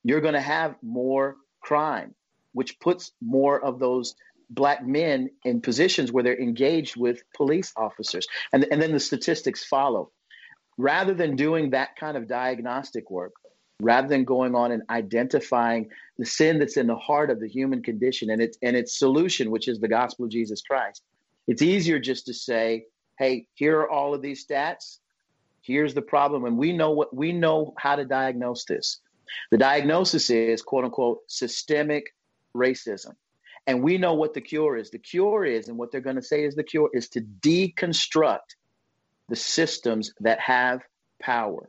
[0.02, 2.14] you're going to have more crime,
[2.52, 4.14] which puts more of those
[4.50, 8.26] black men in positions where they're engaged with police officers.
[8.52, 10.10] And, and then the statistics follow.
[10.76, 13.32] Rather than doing that kind of diagnostic work,
[13.80, 15.88] rather than going on and identifying
[16.18, 19.50] the sin that's in the heart of the human condition and its and its solution,
[19.50, 21.02] which is the gospel of Jesus Christ,
[21.46, 22.84] it's easier just to say,
[23.18, 24.98] hey, here are all of these stats.
[25.62, 26.44] Here's the problem.
[26.44, 29.00] And we know what we know how to diagnose this.
[29.50, 32.14] The diagnosis is quote unquote systemic
[32.56, 33.14] racism.
[33.68, 34.90] And we know what the cure is.
[34.90, 38.56] The cure is, and what they're going to say is the cure is to deconstruct
[39.28, 40.80] the systems that have
[41.20, 41.68] power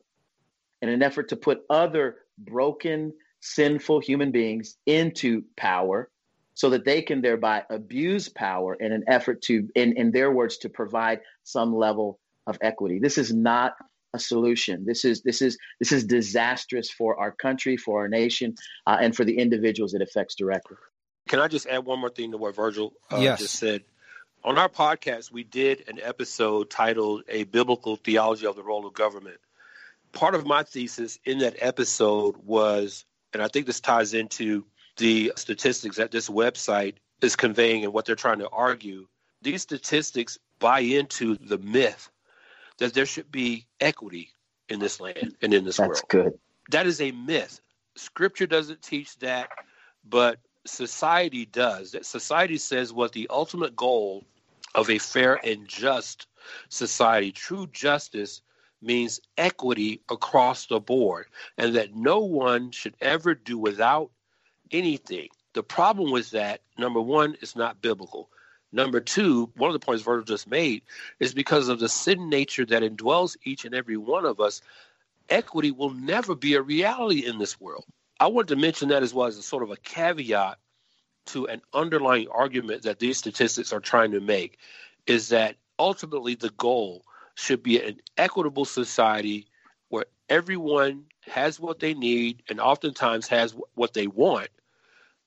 [0.81, 6.09] in an effort to put other broken, sinful human beings into power
[6.53, 10.57] so that they can thereby abuse power in an effort to, in, in their words,
[10.59, 12.99] to provide some level of equity.
[12.99, 13.73] This is not
[14.13, 14.85] a solution.
[14.85, 18.55] This is this is this is disastrous for our country, for our nation,
[18.87, 20.77] uh, and for the individuals it affects directly.
[21.29, 23.39] Can I just add one more thing to what Virgil uh, yes.
[23.39, 23.83] just said?
[24.43, 28.95] On our podcast, we did an episode titled "A Biblical Theology of the Role of
[28.95, 29.37] Government."
[30.11, 34.65] Part of my thesis in that episode was, and I think this ties into
[34.97, 39.07] the statistics that this website is conveying and what they're trying to argue.
[39.43, 42.09] These statistics buy into the myth
[42.79, 44.29] that there should be equity
[44.67, 45.95] in this land and in this That's world.
[45.95, 46.39] That's good.
[46.71, 47.61] That is a myth.
[47.95, 49.49] Scripture doesn't teach that,
[50.03, 51.91] but society does.
[51.91, 54.23] That society says what the ultimate goal
[54.75, 56.27] of a fair and just
[56.69, 58.41] society, true justice
[58.81, 64.09] means equity across the board, and that no one should ever do without
[64.71, 65.27] anything.
[65.53, 68.29] The problem with that, number one, is not biblical.
[68.71, 70.83] Number two, one of the points Virgil just made
[71.19, 74.61] is because of the sin nature that indwells each and every one of us,
[75.27, 77.85] equity will never be a reality in this world.
[78.19, 80.57] I wanted to mention that as well as a sort of a caveat
[81.27, 84.57] to an underlying argument that these statistics are trying to make
[85.07, 87.05] is that ultimately the goal
[87.35, 89.47] should be an equitable society
[89.89, 94.49] where everyone has what they need and oftentimes has what they want.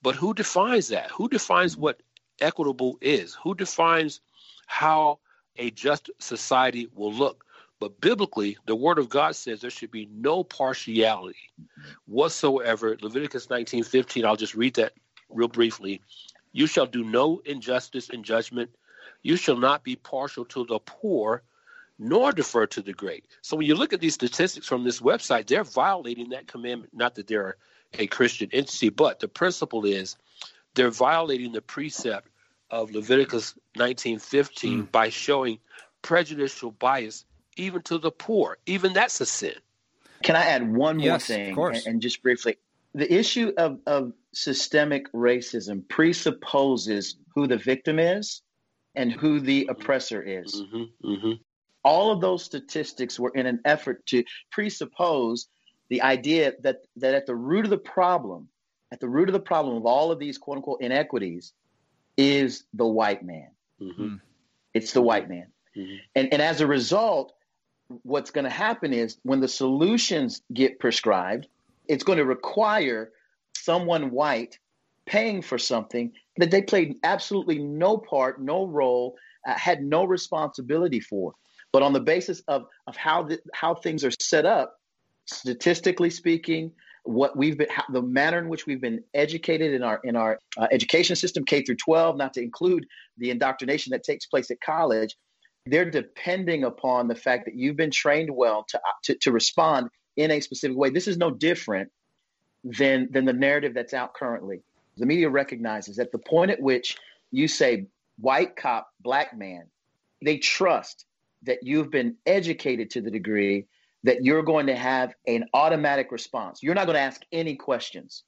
[0.03, 1.11] But who defines that?
[1.13, 2.03] Who defines what
[2.41, 4.21] equitable is, who defines
[4.67, 5.21] how
[5.57, 7.45] a just society will look.
[7.83, 11.51] But biblically, the word of God says there should be no partiality
[12.07, 12.97] whatsoever.
[13.03, 14.93] Leviticus 19:15, I'll just read that
[15.29, 16.01] real briefly.
[16.53, 18.71] You shall do no injustice in judgment.
[19.25, 21.43] You shall not be partial to the poor,
[21.99, 23.27] nor defer to the great.
[23.41, 26.95] So when you look at these statistics from this website, they're violating that commandment.
[26.95, 27.57] Not that they're
[27.99, 30.17] a Christian entity, but the principle is
[30.77, 32.29] they're violating the precept
[32.71, 34.93] of Leviticus 19:15 mm.
[34.93, 35.59] by showing
[36.01, 37.25] prejudicial bias
[37.57, 38.59] even to the poor.
[38.67, 39.55] Even that's a sin.
[40.23, 41.51] Can I add one more yes, thing?
[41.51, 41.87] Of course.
[41.87, 42.57] And, and just briefly,
[42.95, 48.43] the issue of, of systemic racism presupposes who the victim is
[48.95, 50.55] and who the oppressor is.
[50.55, 51.33] Mm-hmm, mm-hmm.
[51.85, 55.49] All of those statistics were in an effort to presuppose
[55.89, 58.49] the idea that, that at the root of the problem
[58.93, 61.55] at the root of the problem of all of these quote unquote inequities
[62.19, 63.49] is the white man.
[63.81, 64.17] Mm-hmm.
[64.75, 65.47] It's the white man.
[65.77, 65.97] Mm-hmm.
[66.15, 67.33] And, and as a result,
[68.03, 71.47] what's going to happen is when the solutions get prescribed,
[71.89, 73.11] it's going to require
[73.57, 74.59] someone white
[75.07, 79.17] paying for something that they played absolutely no part, no role,
[79.47, 81.33] uh, had no responsibility for.
[81.73, 84.79] But on the basis of, of how, the, how things are set up,
[85.27, 86.73] statistically speaking,
[87.05, 90.39] what we've been how, the manner in which we've been educated in our in our
[90.57, 92.87] uh, education system K through 12 not to include
[93.19, 95.17] the indoctrination that takes place at college
[95.67, 100.31] they're depending upon the fact that you've been trained well to, to, to respond in
[100.31, 101.91] a specific way this is no different
[102.65, 104.63] than than the narrative that's out currently
[104.99, 106.97] the media recognizes at the point at which
[107.31, 107.87] you say
[108.19, 109.65] white cop black man
[110.23, 111.07] they trust
[111.43, 113.67] that you've been educated to the degree
[114.05, 116.63] that you're going to have an automatic response.
[116.63, 118.25] You're not going to ask any questions.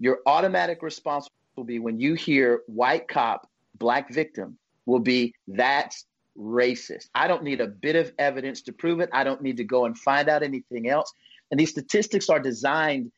[0.00, 3.48] your automatic response will be when you hear white cop,
[3.78, 6.04] black victim, will be that's
[6.38, 7.08] racist.
[7.14, 9.10] I don't need a bit of evidence to prove it.
[9.12, 11.12] I don't need to go and find out anything else.
[11.50, 13.12] And these statistics are designed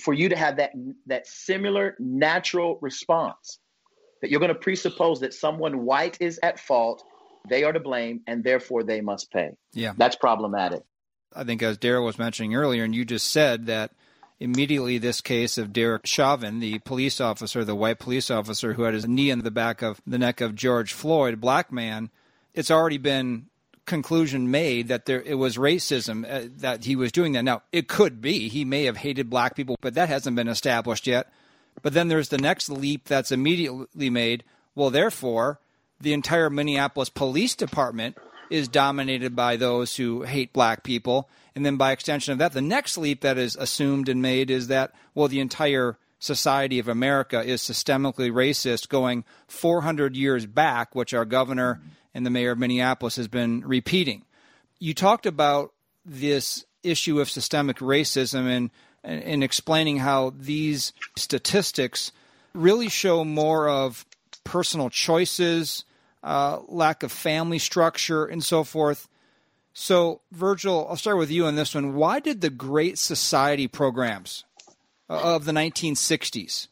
[0.00, 0.72] for you to have that
[1.06, 3.58] that similar natural response
[4.20, 7.02] that you're going to presuppose that someone white is at fault,
[7.48, 9.50] they are to blame, and therefore they must pay.
[9.72, 9.94] Yeah.
[9.96, 10.82] That's problematic.
[11.34, 13.92] I think, as Darrell was mentioning earlier, and you just said that
[14.40, 18.94] immediately this case of Derek Chauvin, the police officer, the white police officer who had
[18.94, 22.10] his knee in the back of the neck of George Floyd, a black man,
[22.58, 23.46] it's already been
[23.86, 27.44] conclusion made that there it was racism uh, that he was doing that.
[27.44, 31.06] Now, it could be he may have hated black people, but that hasn't been established
[31.06, 31.32] yet.
[31.82, 34.42] But then there's the next leap that's immediately made.
[34.74, 35.60] Well, therefore,
[36.00, 38.18] the entire Minneapolis Police Department
[38.50, 41.28] is dominated by those who hate black people.
[41.54, 44.66] And then by extension of that, the next leap that is assumed and made is
[44.66, 51.14] that, well, the entire society of America is systemically racist going 400 years back, which
[51.14, 51.80] our governor
[52.18, 54.24] and the mayor of Minneapolis has been repeating.
[54.80, 55.72] You talked about
[56.04, 58.44] this issue of systemic racism
[59.04, 62.10] and in explaining how these statistics
[62.54, 64.04] really show more of
[64.42, 65.84] personal choices,
[66.24, 69.08] uh, lack of family structure, and so forth.
[69.72, 71.94] So, Virgil, I'll start with you on this one.
[71.94, 74.44] Why did the Great Society programs
[75.08, 76.66] of the 1960s?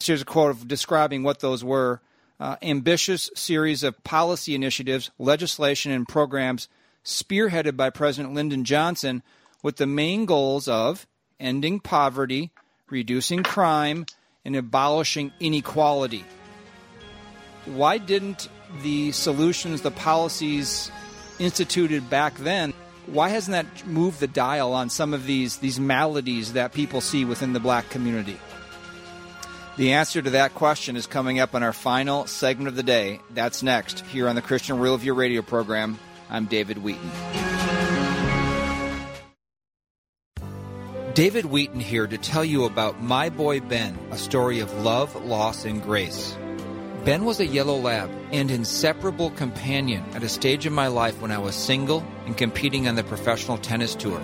[0.00, 2.00] Here's a quote of describing what those were.
[2.42, 6.68] Uh, ambitious series of policy initiatives, legislation, and programs
[7.04, 9.22] spearheaded by President Lyndon Johnson
[9.62, 11.06] with the main goals of
[11.38, 12.50] ending poverty,
[12.90, 14.04] reducing crime,
[14.44, 16.24] and abolishing inequality.
[17.64, 18.48] Why didn't
[18.82, 20.90] the solutions, the policies
[21.38, 22.72] instituted back then,
[23.06, 27.24] why hasn't that moved the dial on some of these, these maladies that people see
[27.24, 28.36] within the black community?
[29.78, 33.20] The answer to that question is coming up in our final segment of the day.
[33.30, 35.98] That's next here on the Christian Worldview radio program.
[36.28, 37.10] I'm David Wheaton.
[41.14, 45.64] David Wheaton here to tell you about My Boy Ben, a story of love, loss,
[45.64, 46.36] and grace.
[47.06, 51.32] Ben was a yellow lab and inseparable companion at a stage in my life when
[51.32, 54.22] I was single and competing on the professional tennis tour.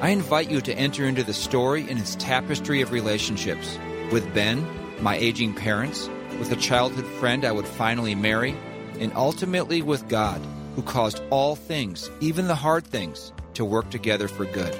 [0.00, 3.78] I invite you to enter into the story and its tapestry of relationships
[4.10, 4.66] with Ben,
[5.00, 8.56] my aging parents, with a childhood friend I would finally marry,
[8.98, 10.40] and ultimately with God,
[10.74, 14.78] who caused all things, even the hard things, to work together for good.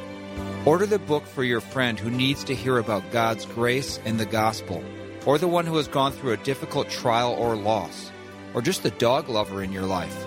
[0.64, 4.26] Order the book for your friend who needs to hear about God's grace and the
[4.26, 4.82] gospel,
[5.26, 8.10] or the one who has gone through a difficult trial or loss,
[8.54, 10.26] or just the dog lover in your life.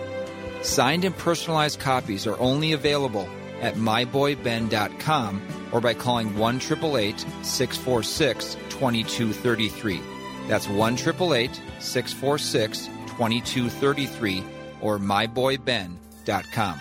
[0.62, 3.28] Signed and personalized copies are only available
[3.62, 5.42] at myboyben.com
[5.72, 10.02] or by calling 1 646 2233.
[10.48, 14.44] That's 1 646 2233
[14.82, 16.80] or myboyben.com.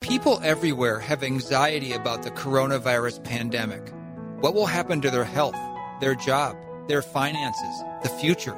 [0.00, 3.92] People everywhere have anxiety about the coronavirus pandemic.
[4.40, 5.56] What will happen to their health,
[6.00, 6.56] their job,
[6.88, 8.56] their finances, the future?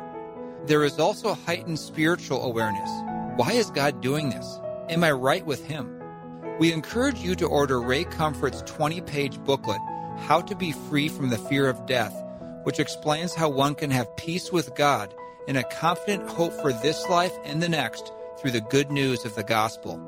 [0.67, 2.91] There is also heightened spiritual awareness.
[3.37, 4.59] Why is God doing this?
[4.89, 5.94] Am I right with Him?
[6.61, 9.81] We encourage you to order Ray Comfort's 20 page booklet,
[10.19, 12.15] How to Be Free from the Fear of Death,
[12.63, 15.13] which explains how one can have peace with God
[15.49, 19.35] and a confident hope for this life and the next through the good news of
[19.35, 20.01] the gospel.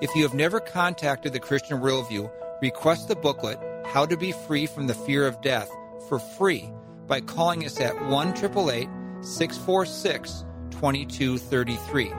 [0.00, 2.30] If you have never contacted the Christian Worldview,
[2.62, 5.70] request the booklet, How to Be Free from the Fear of Death,
[6.08, 6.70] for free
[7.06, 12.12] by calling us at 1 646 2233.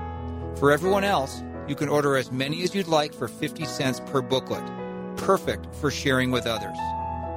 [0.56, 4.22] For everyone else, you can order as many as you'd like for 50 cents per
[4.22, 4.64] booklet.
[5.18, 6.78] Perfect for sharing with others.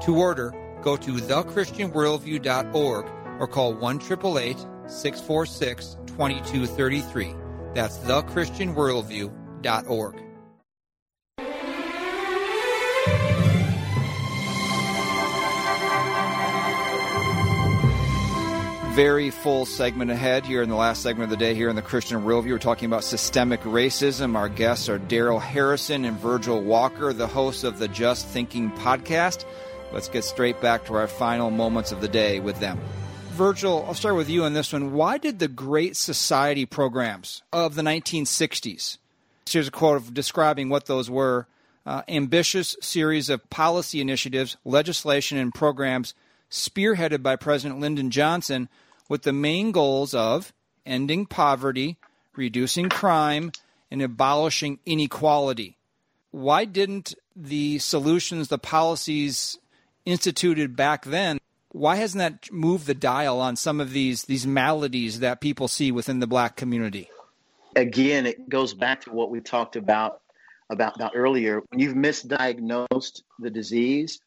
[0.05, 3.07] To order, go to thechristianworldview.org
[3.41, 7.35] or call 1 646 2233.
[7.75, 10.28] That's thechristianworldview.org.
[18.99, 21.83] very full segment ahead here in the last segment of the day here in the
[21.83, 22.51] Christian Worldview.
[22.51, 24.35] We're talking about systemic racism.
[24.35, 29.45] Our guests are Darrell Harrison and Virgil Walker, the hosts of the Just Thinking podcast.
[29.93, 32.81] Let's get straight back to our final moments of the day with them.
[33.35, 34.93] Virgil, I'll start with you on this one.
[34.93, 38.99] Why did the Great Society programs of the 1960s?
[39.49, 41.47] Here's a quote of describing what those were.
[41.87, 46.15] Uh, ambitious series of policy initiatives, legislation, and programs
[46.51, 48.69] spearheaded by President Lyndon Johnson
[49.09, 50.53] with the main goals of
[50.85, 51.99] ending poverty,
[52.37, 53.53] reducing crime,
[53.91, 55.77] and abolishing inequality.
[56.31, 59.59] Why didn't the solutions, the policies
[60.05, 61.39] instituted back then.
[61.71, 65.93] Why hasn't that moved the dial on some of these these maladies that people see
[65.93, 67.11] within the black community?
[67.77, 70.23] Again, it goes back to what we talked about
[70.71, 71.63] about, about earlier.
[71.69, 74.21] When you've misdiagnosed the disease,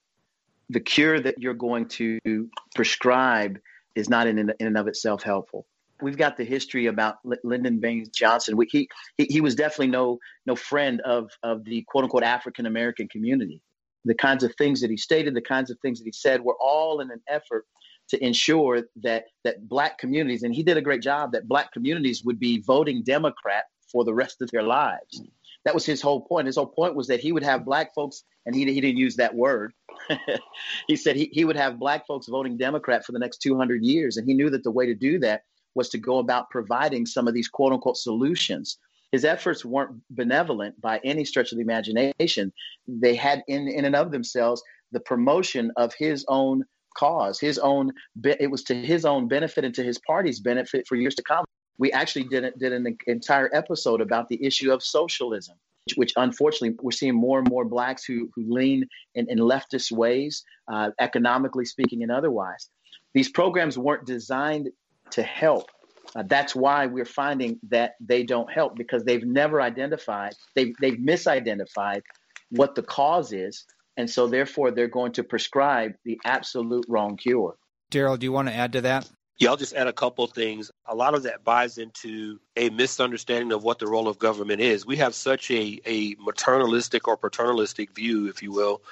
[0.70, 3.60] the cure that you're going to prescribe
[3.96, 5.66] is not in, in and of itself helpful.
[6.02, 8.58] We've got the history about Lyndon Baines Johnson.
[8.58, 12.66] We, he, he, he was definitely no no friend of of the quote unquote African
[12.66, 13.62] American community.
[14.06, 16.58] The kinds of things that he stated, the kinds of things that he said, were
[16.60, 17.66] all in an effort
[18.10, 22.24] to ensure that that black communities, and he did a great job, that black communities
[22.26, 25.22] would be voting Democrat for the rest of their lives.
[25.66, 26.48] That was his whole point.
[26.48, 29.16] His whole point was that he would have black folks, and he, he didn't use
[29.18, 29.74] that word.
[30.88, 34.18] he said he, he would have black folks voting Democrat for the next 200 years.
[34.18, 35.44] And he knew that the way to do that
[35.76, 38.78] was to go about providing some of these quote unquote solutions.
[39.12, 42.52] His efforts weren't benevolent by any stretch of the imagination.
[42.88, 46.64] They had in, in and of themselves the promotion of his own
[46.98, 47.92] cause, his own,
[48.24, 51.46] it was to his own benefit and to his party's benefit for years to come.
[51.82, 55.56] We actually did, did an entire episode about the issue of socialism,
[55.96, 60.44] which, unfortunately we're seeing more and more blacks who, who lean in, in leftist ways,
[60.72, 62.70] uh, economically speaking and otherwise.
[63.16, 64.70] These programs weren't designed
[65.10, 65.72] to help.
[66.16, 71.00] Uh, that's why we're finding that they don't help because they've never identified, they've, they've
[71.00, 72.04] misidentified
[72.52, 73.66] what the cause is.
[73.98, 77.56] And so, therefore, they're going to prescribe the absolute wrong cure.
[77.90, 79.10] Darrell, do you want to add to that?
[79.42, 80.70] Yeah, I'll just add a couple things.
[80.86, 84.86] A lot of that buys into a misunderstanding of what the role of government is.
[84.86, 88.84] We have such a, a maternalistic or paternalistic view, if you will,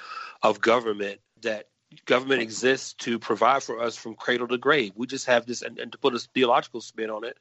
[0.42, 1.68] of government that
[2.04, 4.90] government exists to provide for us from cradle to grave.
[4.96, 7.38] We just have this, and, and to put a theological spin on it,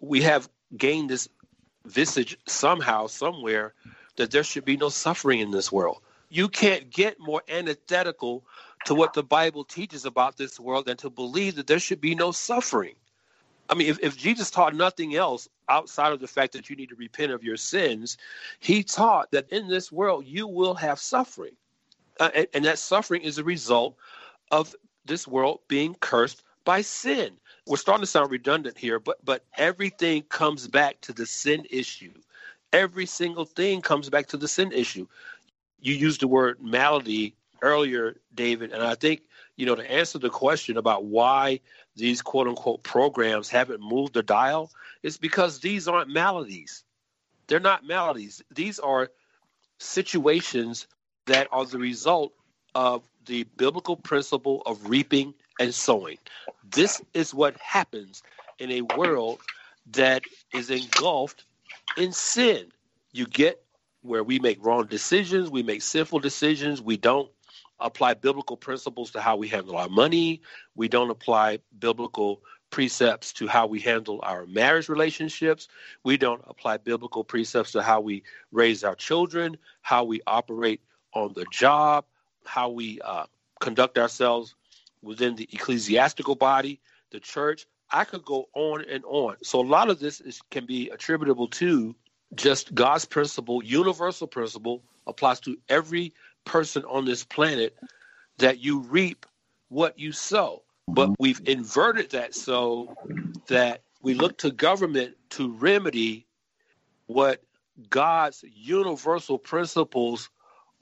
[0.00, 1.28] we have gained this
[1.84, 3.74] visage somehow, somewhere,
[4.16, 6.00] that there should be no suffering in this world.
[6.30, 8.46] You can't get more antithetical
[8.86, 12.14] to what the Bible teaches about this world and to believe that there should be
[12.14, 12.94] no suffering.
[13.68, 16.88] I mean, if, if Jesus taught nothing else outside of the fact that you need
[16.88, 18.18] to repent of your sins,
[18.58, 21.52] he taught that in this world you will have suffering.
[22.18, 23.96] Uh, and, and that suffering is a result
[24.50, 24.74] of
[25.04, 27.36] this world being cursed by sin.
[27.66, 32.12] We're starting to sound redundant here, but but everything comes back to the sin issue.
[32.72, 35.06] Every single thing comes back to the sin issue.
[35.80, 39.22] You use the word malady earlier, David, and I think
[39.56, 41.60] you know to answer the question about why
[41.96, 44.70] these quote unquote programs haven't moved the dial
[45.02, 46.84] it's because these aren't maladies.
[47.46, 48.42] They're not maladies.
[48.50, 49.10] These are
[49.78, 50.86] situations
[51.26, 52.32] that are the result
[52.74, 56.18] of the biblical principle of reaping and sowing.
[56.70, 58.22] This is what happens
[58.58, 59.40] in a world
[59.92, 60.22] that
[60.54, 61.44] is engulfed
[61.96, 62.66] in sin.
[63.12, 63.62] You get
[64.02, 67.30] where we make wrong decisions, we make sinful decisions, we don't
[67.80, 70.42] apply biblical principles to how we handle our money.
[70.74, 75.68] We don't apply biblical precepts to how we handle our marriage relationships.
[76.04, 78.22] We don't apply biblical precepts to how we
[78.52, 80.80] raise our children, how we operate
[81.12, 82.04] on the job,
[82.44, 83.26] how we uh,
[83.60, 84.54] conduct ourselves
[85.02, 87.66] within the ecclesiastical body, the church.
[87.90, 89.36] I could go on and on.
[89.42, 91.96] So a lot of this is, can be attributable to
[92.34, 96.14] just God's principle, universal principle, applies to every
[96.44, 97.76] person on this planet
[98.38, 99.26] that you reap
[99.68, 100.62] what you sow.
[100.88, 102.94] But we've inverted that so
[103.48, 106.26] that we look to government to remedy
[107.06, 107.42] what
[107.88, 110.30] God's universal principles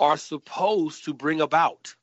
[0.00, 1.94] are supposed to bring about.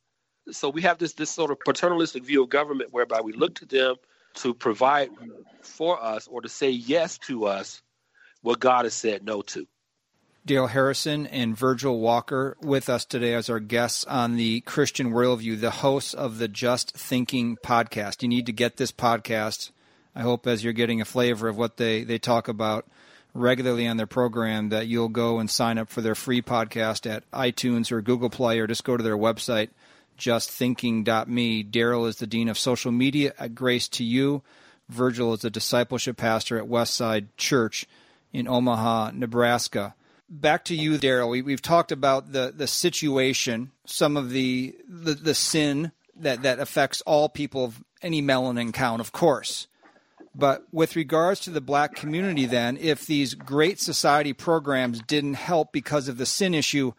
[0.52, 3.66] So we have this this sort of paternalistic view of government whereby we look to
[3.66, 3.96] them
[4.36, 5.10] to provide
[5.62, 7.82] for us or to say yes to us
[8.42, 9.66] what God has said no to.
[10.46, 15.60] Darrell Harrison and Virgil Walker with us today as our guests on the Christian Worldview,
[15.60, 18.22] the hosts of the Just Thinking podcast.
[18.22, 19.72] You need to get this podcast.
[20.16, 22.86] I hope as you're getting a flavor of what they, they talk about
[23.34, 27.30] regularly on their program that you'll go and sign up for their free podcast at
[27.32, 29.70] iTunes or Google Play or just go to their website,
[30.20, 31.64] justthinking.me.
[31.64, 34.44] Darrell is the Dean of Social Media at Grace to You.
[34.90, 37.88] Virgil is a discipleship pastor at Westside Church
[38.32, 39.96] in Omaha, Nebraska
[40.30, 41.30] back to you, Darrell.
[41.30, 46.60] We, have talked about the, the situation, some of the, the, the sin that, that
[46.60, 49.68] affects all people of any melanin count, of course.
[50.34, 55.72] But with regards to the black community, then, if these great society programs didn't help
[55.72, 56.92] because of the sin issue,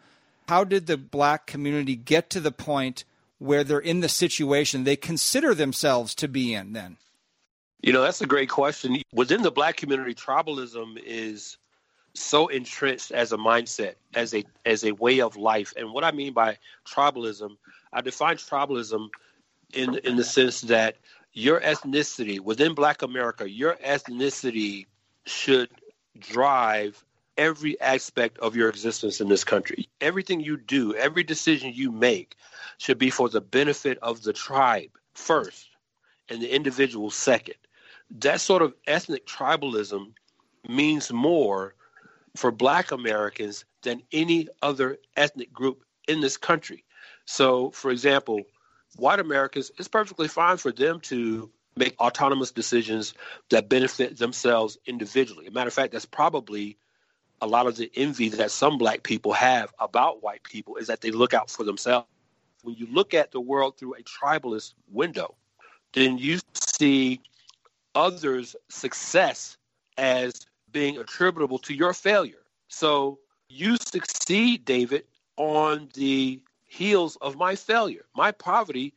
[0.47, 3.03] how did the black community get to the point
[3.37, 6.97] where they're in the situation they consider themselves to be in then?
[7.81, 9.01] You know, that's a great question.
[9.13, 11.57] Within the black community, tribalism is
[12.17, 15.73] so entrenched as a mindset, as a as a way of life.
[15.77, 17.57] And what I mean by tribalism,
[17.93, 19.09] I define tribalism
[19.73, 20.97] in in the sense that
[21.33, 24.87] your ethnicity within Black America, your ethnicity
[25.25, 25.69] should
[26.19, 27.03] drive
[27.37, 29.87] every aspect of your existence in this country.
[30.01, 32.35] Everything you do, every decision you make
[32.79, 35.69] should be for the benefit of the tribe first
[36.29, 37.55] and the individual second.
[38.19, 40.13] That sort of ethnic tribalism
[40.67, 41.75] means more
[42.37, 46.83] for black Americans than any other ethnic group in this country.
[47.25, 48.43] So, for example,
[48.95, 53.13] white Americans, it's perfectly fine for them to make autonomous decisions
[53.49, 55.45] that benefit themselves individually.
[55.45, 56.77] As a matter of fact, that's probably
[57.41, 61.01] a lot of the envy that some black people have about white people is that
[61.01, 62.07] they look out for themselves.
[62.63, 65.35] When you look at the world through a tribalist window,
[65.93, 67.21] then you see
[67.93, 69.57] others' success
[69.97, 70.45] as
[70.77, 72.43] being attributable to your failure.
[72.67, 73.17] So
[73.49, 75.05] you succeed, David,
[75.35, 78.05] on the heels of my failure.
[78.15, 78.93] My poverty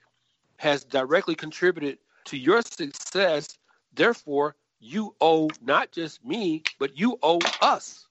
[0.59, 3.57] has directly contributed to your success.
[3.95, 8.07] Therefore, you owe not just me, but you owe us.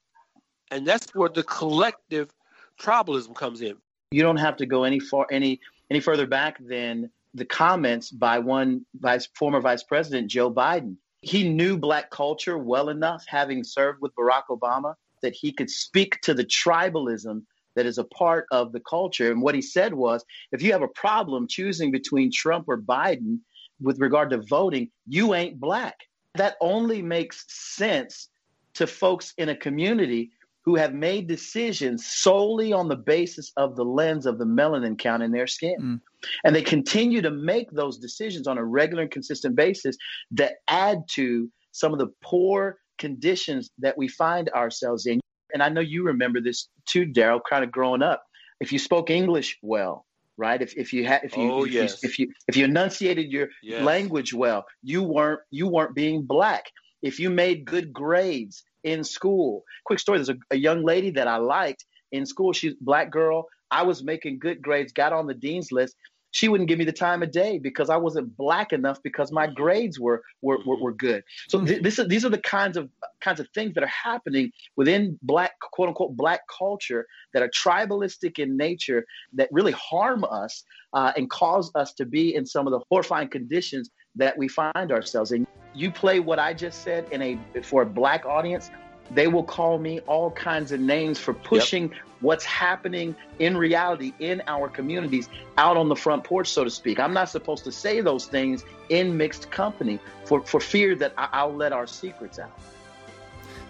[0.72, 2.34] And that's where the collective
[2.82, 3.76] tribalism comes in.
[4.10, 5.60] You don't have to go any far any
[5.92, 10.96] any further back than the comments by one vice former vice president Joe Biden.
[11.22, 16.22] He knew black culture well enough, having served with Barack Obama, that he could speak
[16.22, 17.44] to the tribalism
[17.76, 19.32] that is a part of the culture.
[19.32, 23.40] And what he said was if you have a problem choosing between Trump or Biden
[23.82, 25.96] with regard to voting, you ain't black.
[26.36, 28.30] That only makes sense
[28.76, 30.32] to folks in a community
[30.70, 35.24] who have made decisions solely on the basis of the lens of the melanin count
[35.24, 35.76] in their skin.
[35.82, 36.02] Mm.
[36.44, 39.98] And they continue to make those decisions on a regular and consistent basis
[40.30, 45.20] that add to some of the poor conditions that we find ourselves in.
[45.56, 48.22] And I know you remember this too, Darrell, kind of growing up.
[48.60, 50.06] If you spoke English well,
[50.38, 50.62] right?
[50.62, 52.04] If, if you had if you, oh, if, yes.
[52.04, 53.84] you if you if you enunciated your yes.
[53.84, 56.66] language well, you weren't you weren't being black.
[57.02, 61.28] If you made good grades in school, quick story: there's a, a young lady that
[61.28, 62.54] I liked in school.
[62.54, 63.48] She's a black girl.
[63.72, 65.96] I was making good grades, got on the dean's list,
[66.32, 69.48] she wouldn't give me the time of day because I wasn't black enough because my
[69.48, 71.24] grades were were, were, were good.
[71.48, 72.90] So th- this is, these are the kinds of
[73.22, 78.40] kinds of things that are happening within black quote unquote black culture that are tribalistic
[78.40, 80.64] in nature that really harm us
[80.94, 84.92] uh, and cause us to be in some of the horrifying conditions that we find
[84.92, 85.46] ourselves in.
[85.74, 88.70] You play what I just said in a for a black audience
[89.12, 92.00] they will call me all kinds of names for pushing yep.
[92.22, 97.00] what's happening in reality in our communities out on the front porch, so to speak.
[97.00, 101.44] I'm not supposed to say those things in mixed company for, for fear that I,
[101.46, 102.52] will let our secrets out.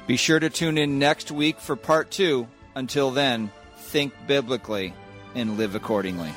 [0.08, 2.47] Be sure to tune in next week for part two.
[2.76, 4.93] Until then, think biblically
[5.36, 6.32] and live accordingly.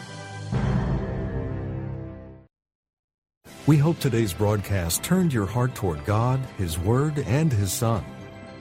[3.64, 8.04] We hope today's broadcast turned your heart toward God, His Word, and His Son.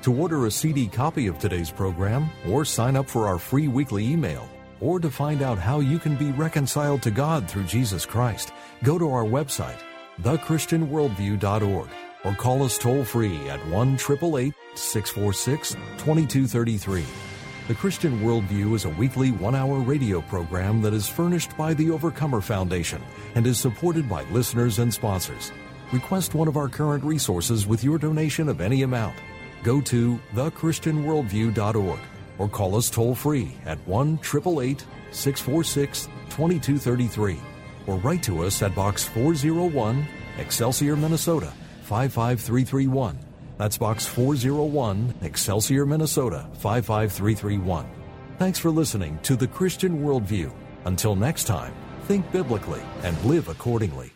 [0.03, 4.05] To order a CD copy of today's program, or sign up for our free weekly
[4.05, 4.47] email,
[4.79, 8.99] or to find out how you can be reconciled to God through Jesus Christ, go
[8.99, 9.79] to our website,
[10.21, 11.89] thechristianworldview.org,
[12.23, 17.30] or call us toll free at 1 646 2233.
[17.71, 21.89] The Christian Worldview is a weekly one hour radio program that is furnished by the
[21.89, 23.01] Overcomer Foundation
[23.35, 25.53] and is supported by listeners and sponsors.
[25.93, 29.15] Request one of our current resources with your donation of any amount
[29.63, 31.99] go to thechristianworldview.org
[32.39, 37.39] or call us toll free at 1 888 646 2233
[37.87, 40.05] or write to us at Box 401,
[40.39, 41.53] Excelsior, Minnesota
[41.83, 43.30] 55331.
[43.61, 47.85] That's Box 401, Excelsior, Minnesota 55331.
[48.39, 50.51] Thanks for listening to The Christian Worldview.
[50.85, 51.71] Until next time,
[52.05, 54.10] think biblically and live accordingly.